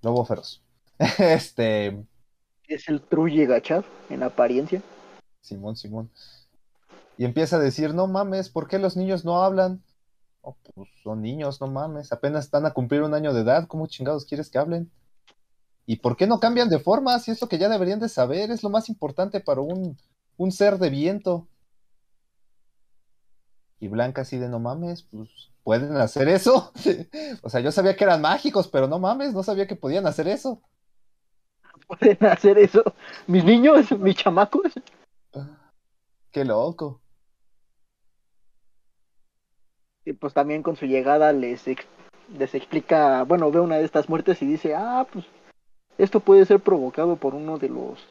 Lobo 0.03 0.25
feroz. 0.25 0.62
Este, 1.19 2.05
Es 2.66 2.88
el 2.88 3.03
Trulli 3.03 3.47
Gachad 3.47 3.85
en 4.09 4.23
apariencia. 4.23 4.83
Simón, 5.42 5.77
Simón. 5.77 6.11
Y 7.19 7.25
empieza 7.25 7.57
a 7.57 7.61
decir, 7.61 7.95
no 7.95 8.07
mames, 8.07 8.49
¿por 8.49 8.66
qué 8.66 8.79
los 8.79 8.97
niños 8.97 9.25
no 9.25 9.42
hablan? 9.42 9.83
Oh, 10.49 10.57
pues 10.77 10.89
son 11.03 11.23
niños, 11.23 11.61
no 11.61 11.67
mames, 11.67 12.13
apenas 12.13 12.45
están 12.45 12.67
a 12.67 12.73
cumplir 12.73 13.03
un 13.03 13.15
año 13.15 13.35
de 13.35 13.41
edad, 13.41 13.67
¿cómo 13.67 13.89
chingados 13.89 14.25
quieres 14.25 14.49
que 14.49 14.59
hablen? 14.59 14.93
¿Y 15.87 15.97
por 15.97 16.17
qué 16.17 16.29
no 16.29 16.39
cambian 16.39 16.69
de 16.69 16.79
forma? 16.79 17.19
Si 17.19 17.33
es 17.33 17.41
lo 17.41 17.49
que 17.49 17.59
ya 17.59 17.69
deberían 17.69 17.99
de 17.99 18.09
saber, 18.09 18.53
es 18.53 18.63
lo 18.63 18.71
más 18.71 18.89
importante 18.89 19.41
para 19.41 19.61
un, 19.61 19.99
un 20.37 20.53
ser 20.53 20.79
de 20.79 20.89
viento. 20.89 21.49
Y 23.81 23.89
Blanca 23.89 24.23
así 24.23 24.39
de 24.39 24.49
no 24.49 24.61
mames, 24.61 25.03
pues 25.03 25.29
pueden 25.65 25.97
hacer 25.97 26.29
eso. 26.29 26.73
o 27.43 27.51
sea, 27.51 27.61
yo 27.61 27.73
sabía 27.73 27.97
que 27.97 28.05
eran 28.05 28.21
mágicos, 28.21 28.69
pero 28.69 28.87
no 28.87 29.01
mames, 29.01 29.33
no 29.33 29.43
sabía 29.43 29.67
que 29.67 29.75
podían 29.75 30.07
hacer 30.07 30.29
eso. 30.29 30.63
Pueden 31.89 32.25
hacer 32.25 32.57
eso. 32.57 32.85
Mis 33.27 33.45
niños, 33.45 33.91
mis 33.99 34.15
chamacos. 34.15 34.75
Qué 36.31 36.45
loco. 36.45 37.01
Pues 40.12 40.35
también 40.35 40.62
con 40.62 40.77
su 40.77 40.87
llegada 40.87 41.33
les 41.33 41.66
explica, 42.55 43.25
bueno, 43.25 43.51
ve 43.51 43.61
una 43.61 43.77
de 43.77 43.85
estas 43.85 44.09
muertes 44.09 44.40
y 44.42 44.47
dice, 44.47 44.75
ah, 44.75 45.07
pues 45.12 45.25
esto 45.99 46.21
puede 46.21 46.45
ser 46.45 46.61
provocado 46.61 47.16
por 47.16 47.35
uno 47.35 47.59
de 47.59 47.69
los 47.69 48.07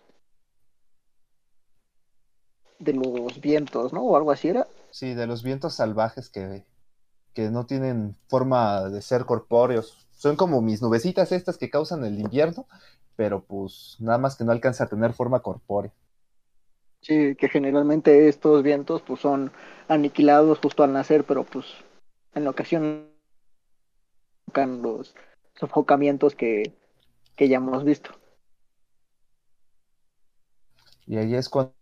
de 2.80 2.94
los 2.94 3.40
vientos, 3.40 3.94
¿no? 3.94 4.02
O 4.02 4.18
algo 4.18 4.32
así 4.32 4.50
era. 4.50 4.68
Sí, 4.92 5.14
de 5.14 5.28
los 5.28 5.44
vientos 5.44 5.76
salvajes 5.76 6.30
que, 6.30 6.66
que 7.34 7.50
no 7.50 7.66
tienen 7.66 8.16
forma 8.28 8.90
de 8.90 9.02
ser 9.02 9.26
corpóreos. 9.26 10.08
Son 10.12 10.36
como 10.36 10.62
mis 10.62 10.82
nubecitas 10.82 11.32
estas 11.32 11.58
que 11.58 11.70
causan 11.70 12.04
el 12.04 12.20
invierno, 12.20 12.66
pero 13.16 13.44
pues 13.44 13.98
nada 14.00 14.18
más 14.18 14.36
que 14.36 14.44
no 14.44 14.52
alcanza 14.52 14.86
a 14.86 14.88
tener 14.88 15.14
forma 15.14 15.42
corpórea. 15.42 15.92
Sí, 17.06 17.36
que 17.36 17.50
generalmente 17.50 18.28
estos 18.28 18.64
vientos 18.64 19.04
pues 19.04 19.20
son 19.20 19.52
aniquilados 19.88 20.58
justo 20.58 20.84
al 20.84 20.92
nacer, 20.92 21.24
pero 21.24 21.44
pues 21.44 21.68
en 22.34 22.48
ocasión 22.48 23.12
los 24.56 25.14
sofocamientos 25.54 26.34
que, 26.34 26.74
que 27.36 27.48
ya 27.48 27.58
hemos 27.58 27.84
visto. 27.84 28.10
Y 31.06 31.18
ahí 31.18 31.36
es 31.36 31.48
cuando 31.48 31.76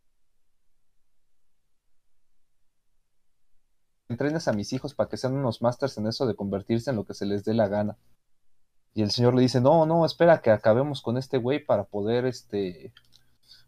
entrenas 4.09 4.49
a 4.49 4.53
mis 4.53 4.73
hijos 4.73 4.93
para 4.93 5.09
que 5.09 5.15
sean 5.15 5.35
unos 5.35 5.61
masters 5.61 5.97
en 5.99 6.07
eso 6.07 6.27
de 6.27 6.35
convertirse 6.35 6.89
en 6.89 6.97
lo 6.97 7.05
que 7.05 7.13
se 7.13 7.25
les 7.25 7.45
dé 7.45 7.53
la 7.53 7.69
gana. 7.69 7.97
Y 8.93 9.03
el 9.03 9.11
señor 9.11 9.35
le 9.35 9.41
dice, 9.41 9.61
no, 9.61 9.85
no, 9.85 10.05
espera 10.05 10.41
que 10.41 10.51
acabemos 10.51 11.01
con 11.01 11.17
este 11.17 11.37
güey 11.37 11.63
para 11.63 11.85
poder, 11.85 12.25
este, 12.25 12.91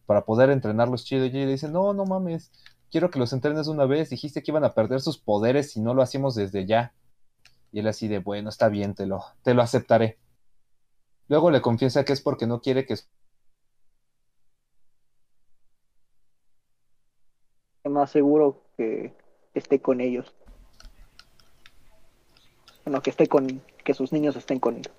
para 0.06 0.26
poder 0.26 0.50
entrenarlos 0.50 1.06
chido. 1.06 1.26
Y 1.26 1.30
ella 1.30 1.46
le 1.46 1.52
dice, 1.52 1.70
no, 1.70 1.94
no 1.94 2.06
mames, 2.06 2.52
quiero 2.91 3.10
que 3.10 3.20
los 3.20 3.34
entrenes 3.34 3.68
una 3.68 3.86
vez. 3.86 4.10
Dijiste 4.10 4.44
que 4.44 4.52
iban 4.52 4.63
a 4.63 4.74
perder 4.74 5.02
sus 5.02 5.18
poderes 5.18 5.72
si 5.72 5.82
no 5.82 5.94
lo 5.94 6.02
hacíamos 6.02 6.36
desde 6.36 6.65
ya. 6.65 6.94
Y 7.72 7.80
él 7.80 7.88
así 7.88 8.08
de, 8.08 8.20
bueno, 8.20 8.50
está 8.50 8.70
bien, 8.70 8.96
te 8.96 9.06
lo, 9.06 9.24
te 9.44 9.54
lo 9.54 9.62
aceptaré. 9.62 10.18
Luego 11.28 11.52
le 11.52 11.62
confiesa 11.62 12.06
que 12.06 12.13
es 12.13 12.22
porque 12.22 12.48
no 12.48 12.62
quiere 12.62 12.86
que 12.86 12.96
más 17.89 18.12
seguro 18.12 18.63
que 18.78 19.13
esté 19.54 19.82
con 19.82 20.02
ellos. 20.02 20.34
Bueno, 22.84 23.02
que 23.02 23.10
esté 23.10 23.28
con, 23.28 23.62
que 23.84 23.94
sus 23.94 24.12
niños 24.12 24.36
estén 24.36 24.60
con 24.60 24.76
él. 24.76 24.89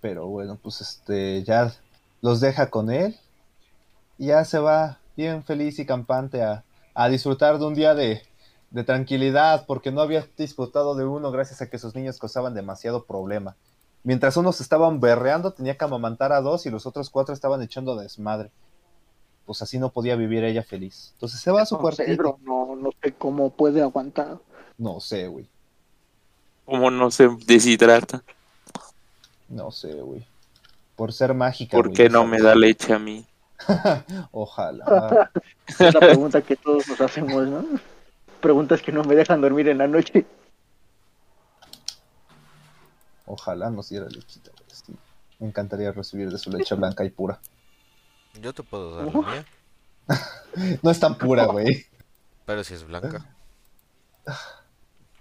Pero 0.00 0.26
bueno, 0.28 0.58
pues 0.62 0.80
este 0.80 1.42
ya 1.42 1.74
los 2.22 2.40
deja 2.40 2.70
con 2.70 2.90
él 2.90 3.16
y 4.18 4.26
ya 4.26 4.44
se 4.44 4.58
va 4.58 4.98
bien 5.16 5.42
feliz 5.42 5.78
y 5.78 5.86
campante 5.86 6.42
a, 6.42 6.64
a 6.94 7.08
disfrutar 7.08 7.58
de 7.58 7.66
un 7.66 7.74
día 7.74 7.94
de, 7.94 8.22
de 8.70 8.84
tranquilidad 8.84 9.64
porque 9.66 9.90
no 9.90 10.00
había 10.00 10.26
disfrutado 10.36 10.94
de 10.94 11.04
uno 11.04 11.30
gracias 11.30 11.60
a 11.62 11.68
que 11.68 11.78
sus 11.78 11.94
niños 11.94 12.18
causaban 12.18 12.54
demasiado 12.54 13.04
problema. 13.04 13.56
Mientras 14.02 14.36
unos 14.36 14.60
estaban 14.60 15.00
berreando, 15.00 15.52
tenía 15.52 15.76
que 15.76 15.84
amamantar 15.84 16.32
a 16.32 16.40
dos 16.40 16.64
y 16.66 16.70
los 16.70 16.86
otros 16.86 17.10
cuatro 17.10 17.34
estaban 17.34 17.60
echando 17.62 17.96
desmadre. 17.96 18.50
Pues 19.44 19.60
así 19.62 19.78
no 19.78 19.90
podía 19.90 20.16
vivir 20.16 20.44
ella 20.44 20.62
feliz. 20.62 21.10
Entonces 21.14 21.40
se 21.40 21.50
va 21.50 21.62
a 21.62 21.66
su 21.66 21.76
bro, 21.76 22.38
no, 22.42 22.76
no 22.76 22.90
sé 23.02 23.12
cómo 23.12 23.50
puede 23.50 23.82
aguantar. 23.82 24.38
No 24.78 25.00
sé, 25.00 25.26
güey. 25.26 25.46
¿Cómo 26.64 26.90
no 26.90 27.10
se 27.10 27.28
deshidrata? 27.46 28.22
No 29.48 29.70
sé, 29.70 29.92
güey. 29.94 30.24
Por 31.00 31.14
ser 31.14 31.32
mágica. 31.32 31.78
¿Por 31.78 31.94
qué 31.94 32.10
no 32.10 32.26
me 32.26 32.42
da 32.42 32.54
leche 32.54 32.92
a 32.92 32.98
mí? 32.98 33.24
Ojalá. 34.32 35.30
Es 35.66 35.94
la 35.94 35.98
pregunta 35.98 36.42
que 36.42 36.56
todos 36.56 36.86
nos 36.88 37.00
hacemos, 37.00 37.48
¿no? 37.48 37.64
Preguntas 38.42 38.82
que 38.82 38.92
no 38.92 39.02
me 39.04 39.14
dejan 39.14 39.40
dormir 39.40 39.70
en 39.70 39.78
la 39.78 39.86
noche. 39.86 40.26
Ojalá 43.24 43.70
nos 43.70 43.88
diera 43.88 44.08
lechita, 44.10 44.50
güey, 44.50 44.68
sí. 44.70 44.94
Me 45.38 45.46
encantaría 45.46 45.90
recibir 45.90 46.30
de 46.30 46.36
su 46.36 46.50
leche 46.50 46.74
blanca 46.74 47.02
y 47.02 47.08
pura. 47.08 47.40
Yo 48.38 48.52
te 48.52 48.62
puedo 48.62 48.94
dar 48.94 49.06
la 49.06 49.20
mía, 49.22 49.46
No 50.82 50.90
es 50.90 51.00
tan 51.00 51.16
pura, 51.16 51.46
güey. 51.46 51.86
pero 52.44 52.62
si 52.62 52.74
es 52.74 52.84
blanca. 52.84 53.24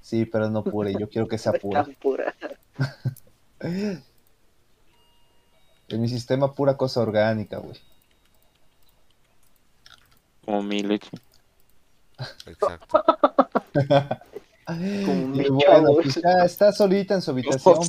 Sí, 0.02 0.26
pero 0.26 0.50
no 0.50 0.62
pura, 0.62 0.92
y 0.92 1.00
yo 1.00 1.08
quiero 1.08 1.30
que 1.30 1.38
sea 1.38 1.54
pura. 1.54 1.84
Está 1.84 1.94
pura. 2.02 2.36
En 5.90 6.02
mi 6.02 6.08
sistema, 6.08 6.54
pura 6.54 6.78
cosa 6.78 7.02
orgánica, 7.02 7.58
güey. 7.58 7.78
Como 10.46 10.64
mi 10.64 10.82
leche. 10.82 11.12
Exacto. 12.46 13.04
Como 14.66 15.36
Y 15.36 15.40
mi 15.40 15.50
bueno, 15.50 15.94
pues 15.96 16.16
ya 16.16 16.46
está 16.46 16.72
solita 16.72 17.16
en 17.16 17.24
su 17.24 17.32
habitación, 17.32 17.80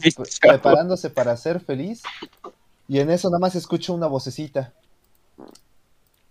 preparándose 0.41 1.11
para 1.11 1.37
ser 1.37 1.61
feliz. 1.61 2.03
Y 2.89 3.01
en 3.01 3.11
eso 3.11 3.29
nada 3.29 3.39
más 3.39 3.55
escucha 3.55 3.93
una 3.93 4.07
vocecita. 4.07 4.73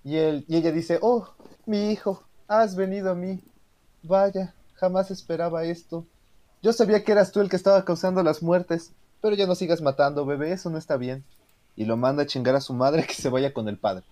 Y, 0.04 0.18
él, 0.18 0.46
y 0.48 0.58
ella 0.58 0.72
dice, 0.72 0.98
oh, 1.02 1.30
mi 1.68 1.92
hijo, 1.92 2.24
has 2.48 2.76
venido 2.76 3.12
a 3.12 3.16
mí. 3.16 3.42
Vaya, 4.02 4.56
jamás 4.74 5.12
esperaba 5.12 5.66
esto. 5.66 6.06
Yo 6.64 6.74
sabía 6.74 7.04
que 7.04 7.12
eras 7.12 7.32
tú 7.32 7.42
el 7.42 7.50
que 7.50 7.56
estaba 7.56 7.86
causando 7.86 8.24
las 8.24 8.42
muertes, 8.42 8.92
pero 9.22 9.36
ya 9.36 9.46
no 9.46 9.56
sigas 9.56 9.82
matando, 9.82 10.26
bebé, 10.26 10.52
eso 10.52 10.70
no 10.70 10.78
está 10.78 10.98
bien. 10.98 11.24
Y 11.80 11.86
lo 11.86 11.96
manda 11.96 12.24
a 12.24 12.26
chingar 12.26 12.56
a 12.58 12.60
su 12.60 12.74
madre 12.74 13.06
que 13.08 13.14
se 13.14 13.30
vaya 13.30 13.54
con 13.54 13.70
el 13.70 13.78
padre. 13.78 14.04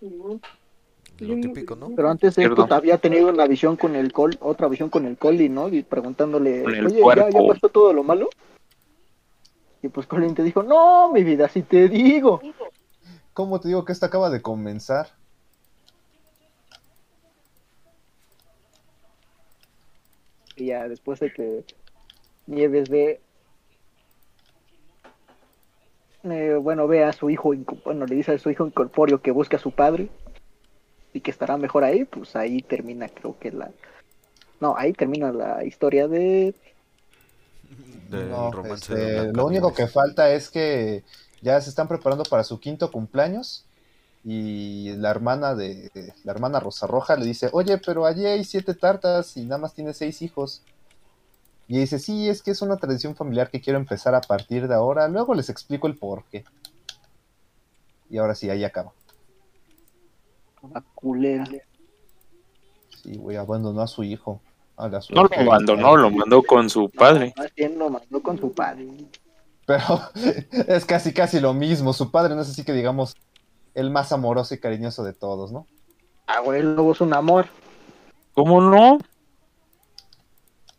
Lo 0.00 1.34
típico, 1.40 1.74
¿no? 1.74 1.90
Pero 1.96 2.08
antes 2.08 2.38
esto 2.38 2.68
había 2.70 2.98
tenido 2.98 3.30
una 3.30 3.48
visión 3.48 3.76
con 3.76 3.96
el 3.96 4.12
col, 4.12 4.38
otra 4.40 4.68
visión 4.68 4.90
con 4.90 5.04
el 5.04 5.18
Colin, 5.18 5.52
¿no? 5.52 5.68
Y 5.68 5.82
preguntándole, 5.82 6.64
oye, 6.64 7.00
¿ya, 7.16 7.30
ya 7.30 7.40
pasó 7.48 7.68
todo 7.68 7.92
lo 7.92 8.04
malo? 8.04 8.30
Y 9.82 9.88
pues 9.88 10.06
Colin 10.06 10.36
te 10.36 10.44
dijo, 10.44 10.62
no, 10.62 11.10
mi 11.10 11.24
vida, 11.24 11.48
si 11.48 11.62
te 11.62 11.88
digo. 11.88 12.40
¿Cómo 13.32 13.58
te 13.58 13.66
digo 13.66 13.84
que 13.84 13.90
esto 13.90 14.06
acaba 14.06 14.30
de 14.30 14.40
comenzar? 14.40 15.08
Y 20.54 20.66
ya 20.66 20.86
después 20.86 21.18
de 21.18 21.32
que 21.32 21.64
Nieves 22.46 22.88
ve, 22.88 23.20
eh, 26.24 26.54
bueno, 26.54 26.86
ve 26.88 27.04
a 27.04 27.12
su 27.12 27.30
hijo, 27.30 27.52
bueno, 27.84 28.06
le 28.06 28.14
dice 28.14 28.32
a 28.32 28.38
su 28.38 28.50
hijo 28.50 28.66
incorpóreo 28.66 29.20
que 29.20 29.30
busque 29.30 29.56
a 29.56 29.58
su 29.58 29.72
padre 29.72 30.08
y 31.12 31.20
que 31.20 31.30
estará 31.30 31.56
mejor 31.56 31.84
ahí, 31.84 32.04
pues 32.04 32.34
ahí 32.34 32.62
termina, 32.62 33.08
creo 33.08 33.38
que 33.38 33.52
la... 33.52 33.70
No, 34.60 34.74
ahí 34.76 34.92
termina 34.92 35.32
la 35.32 35.64
historia 35.64 36.08
de... 36.08 36.54
No, 38.10 38.50
romance 38.50 38.92
este, 38.92 39.26
de 39.26 39.32
lo 39.32 39.46
único 39.46 39.74
que 39.74 39.86
falta 39.86 40.30
es 40.30 40.48
que 40.48 41.02
ya 41.42 41.60
se 41.60 41.70
están 41.70 41.88
preparando 41.88 42.24
para 42.24 42.44
su 42.44 42.58
quinto 42.58 42.90
cumpleaños 42.90 43.66
y 44.24 44.94
la 44.96 45.10
hermana 45.10 45.54
de 45.54 45.90
la 46.24 46.32
hermana 46.32 46.58
Rosa 46.58 46.86
Roja 46.86 47.16
le 47.16 47.26
dice, 47.26 47.50
oye, 47.52 47.78
pero 47.78 48.06
allí 48.06 48.24
hay 48.24 48.44
siete 48.44 48.74
tartas 48.74 49.36
y 49.36 49.44
nada 49.44 49.58
más 49.58 49.74
tiene 49.74 49.92
seis 49.92 50.22
hijos. 50.22 50.62
Y 51.66 51.78
dice, 51.78 51.98
sí, 51.98 52.28
es 52.28 52.42
que 52.42 52.50
es 52.50 52.62
una 52.62 52.76
tradición 52.76 53.16
familiar 53.16 53.50
que 53.50 53.60
quiero 53.60 53.78
empezar 53.78 54.14
a 54.14 54.20
partir 54.20 54.68
de 54.68 54.74
ahora. 54.74 55.08
Luego 55.08 55.34
les 55.34 55.48
explico 55.48 55.86
el 55.86 55.96
por 55.96 56.24
qué. 56.24 56.44
Y 58.10 58.18
ahora 58.18 58.34
sí, 58.34 58.50
ahí 58.50 58.64
acaba. 58.64 58.92
La 60.72 60.82
culera. 60.94 61.46
Sí, 63.02 63.16
güey, 63.16 63.36
abandonó 63.36 63.80
a 63.82 63.86
su 63.86 64.02
hijo. 64.02 64.40
A 64.76 64.88
la 64.88 65.00
No 65.10 65.24
lo 65.24 65.30
abandonó, 65.38 65.96
lo 65.96 66.10
mandó 66.10 66.42
con 66.42 66.68
su 66.68 66.90
padre. 66.90 67.32
Más 67.36 67.54
bien 67.54 67.78
lo 67.78 67.90
mandó 67.90 68.22
con 68.22 68.38
su 68.38 68.52
padre. 68.52 68.88
Pero 69.66 70.00
es 70.68 70.84
casi 70.84 71.12
casi 71.12 71.40
lo 71.40 71.54
mismo. 71.54 71.92
Su 71.92 72.10
padre 72.10 72.34
no 72.34 72.42
es 72.42 72.50
así 72.50 72.64
que 72.64 72.72
digamos 72.72 73.16
el 73.74 73.90
más 73.90 74.12
amoroso 74.12 74.54
y 74.54 74.58
cariñoso 74.58 75.04
de 75.04 75.12
todos, 75.12 75.52
¿no? 75.52 75.66
Ah, 76.26 76.40
güey, 76.40 76.60
el 76.60 76.74
lobo 76.74 76.92
es 76.92 77.00
un 77.00 77.12
amor. 77.12 77.46
¿Cómo 78.34 78.60
no? 78.60 78.98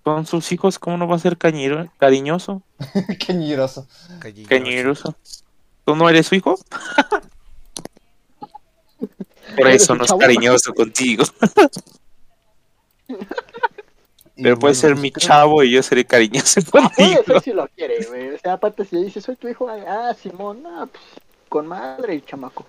Con 0.06 0.26
sus 0.28 0.52
hijos, 0.52 0.78
¿cómo 0.78 0.98
no 0.98 1.08
va 1.08 1.15
a 1.15 1.20
ser 1.20 1.36
cañero, 1.36 1.91
cariñoso? 1.98 2.62
Cariñoso. 3.26 3.88
Cañeroso. 4.48 5.15
¿Tú 5.84 5.96
no 5.96 6.08
eres 6.08 6.28
su 6.28 6.36
hijo? 6.36 6.60
Por 9.58 9.68
¿Eres 9.68 9.82
eso 9.82 9.96
no 9.96 10.06
es 10.06 10.13
cariñoso 10.13 10.74
contigo. 10.76 11.24
Pero 14.36 14.60
puede 14.60 14.76
ser 14.76 14.91
pues 14.91 15.02
mi 15.02 15.12
chavo 15.12 15.63
y 15.63 15.72
yo 15.72 15.82
seré 15.82 16.06
cariñoso 16.06 16.60
Ah, 16.60 16.70
puede 16.72 16.84
contigo. 17.15 17.24
ser 17.26 17.41
si 17.41 17.54
lo 17.54 17.68
quiere, 17.70 18.06
güey. 18.06 18.30
O 18.36 18.38
sea, 18.38 18.54
aparte 18.54 18.86
si 18.86 18.96
le 18.98 19.06
dice, 19.06 19.22
soy 19.22 19.38
tu 19.38 19.48
hijo, 19.48 19.68
ah, 19.70 20.13
Simón, 20.22 20.63
ah, 20.68 20.88
pues, 20.91 21.04
con 21.50 21.65
madre 21.65 22.13
y 22.13 22.22
chamaco. 22.22 22.63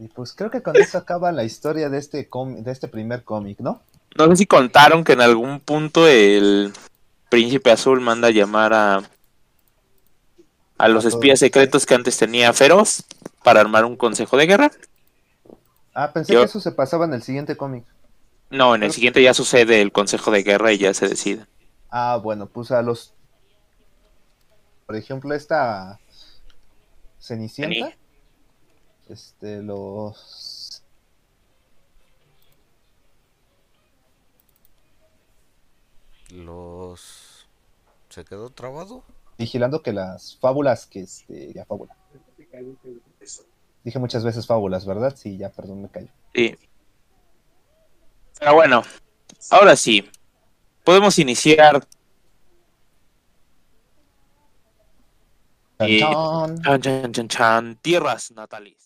Y 0.00 0.08
pues 0.08 0.32
creo 0.32 0.50
que 0.50 0.62
con 0.62 0.74
eso 0.76 0.98
acaba 0.98 1.30
la 1.30 1.44
historia 1.44 1.88
de 1.90 1.98
este 1.98 2.28
cómic- 2.28 2.64
de 2.64 2.72
este 2.72 2.88
primer 2.88 3.22
cómic, 3.22 3.60
¿no? 3.60 3.82
No 4.16 4.28
sé 4.28 4.36
si 4.36 4.46
contaron 4.46 5.04
que 5.04 5.12
en 5.12 5.20
algún 5.20 5.60
punto 5.60 6.06
el 6.08 6.72
príncipe 7.28 7.70
azul 7.70 8.00
manda 8.00 8.28
a 8.28 8.32
llamar 8.32 8.72
a 8.72 9.02
a 10.78 10.88
los 10.88 11.06
espías 11.06 11.38
secretos 11.38 11.86
que 11.86 11.94
antes 11.94 12.18
tenía 12.18 12.52
Feroz 12.52 13.04
para 13.42 13.60
armar 13.60 13.84
un 13.86 13.96
consejo 13.96 14.36
de 14.36 14.46
guerra. 14.46 14.70
Ah, 15.94 16.12
pensé 16.12 16.34
Yo- 16.34 16.40
que 16.40 16.46
eso 16.46 16.60
se 16.60 16.72
pasaba 16.72 17.06
en 17.06 17.14
el 17.14 17.22
siguiente 17.22 17.56
cómic. 17.56 17.84
No, 18.50 18.74
en 18.74 18.82
el 18.82 18.92
siguiente 18.92 19.22
ya 19.22 19.32
sucede 19.34 19.80
el 19.80 19.90
consejo 19.90 20.30
de 20.30 20.42
guerra 20.42 20.72
y 20.72 20.78
ya 20.78 20.92
se 20.94 21.08
decide. 21.08 21.46
Ah, 21.90 22.20
bueno, 22.22 22.46
pues 22.46 22.70
a 22.70 22.82
los 22.82 23.14
por 24.86 24.94
ejemplo, 24.96 25.34
esta 25.34 25.98
Cenicienta 27.18 27.74
Ceni. 27.74 27.94
este 29.08 29.62
los 29.62 30.16
Los... 36.30 37.48
¿Se 38.08 38.24
quedó 38.24 38.50
trabado? 38.50 39.04
vigilando 39.38 39.82
que 39.82 39.92
las 39.92 40.36
fábulas 40.36 40.86
que 40.86 41.00
este 41.00 41.52
ya 41.52 41.64
fábula. 41.64 41.96
Dije 43.84 43.98
muchas 43.98 44.24
veces 44.24 44.46
fábulas, 44.46 44.86
¿verdad? 44.86 45.14
Sí, 45.16 45.36
ya, 45.36 45.50
perdón, 45.50 45.82
me 45.82 45.88
callo. 45.88 46.08
Sí. 46.34 46.56
Pero 48.38 48.54
bueno, 48.54 48.82
ahora 49.50 49.76
sí. 49.76 50.08
Podemos 50.84 51.18
iniciar. 51.18 51.86
Chan, 55.78 55.88
Eh, 55.88 56.00
chan. 56.00 56.62
Chan, 56.62 56.80
chan, 56.80 57.12
chan, 57.12 57.28
chan, 57.28 57.76
tierras 57.82 58.30
natales. 58.32 58.85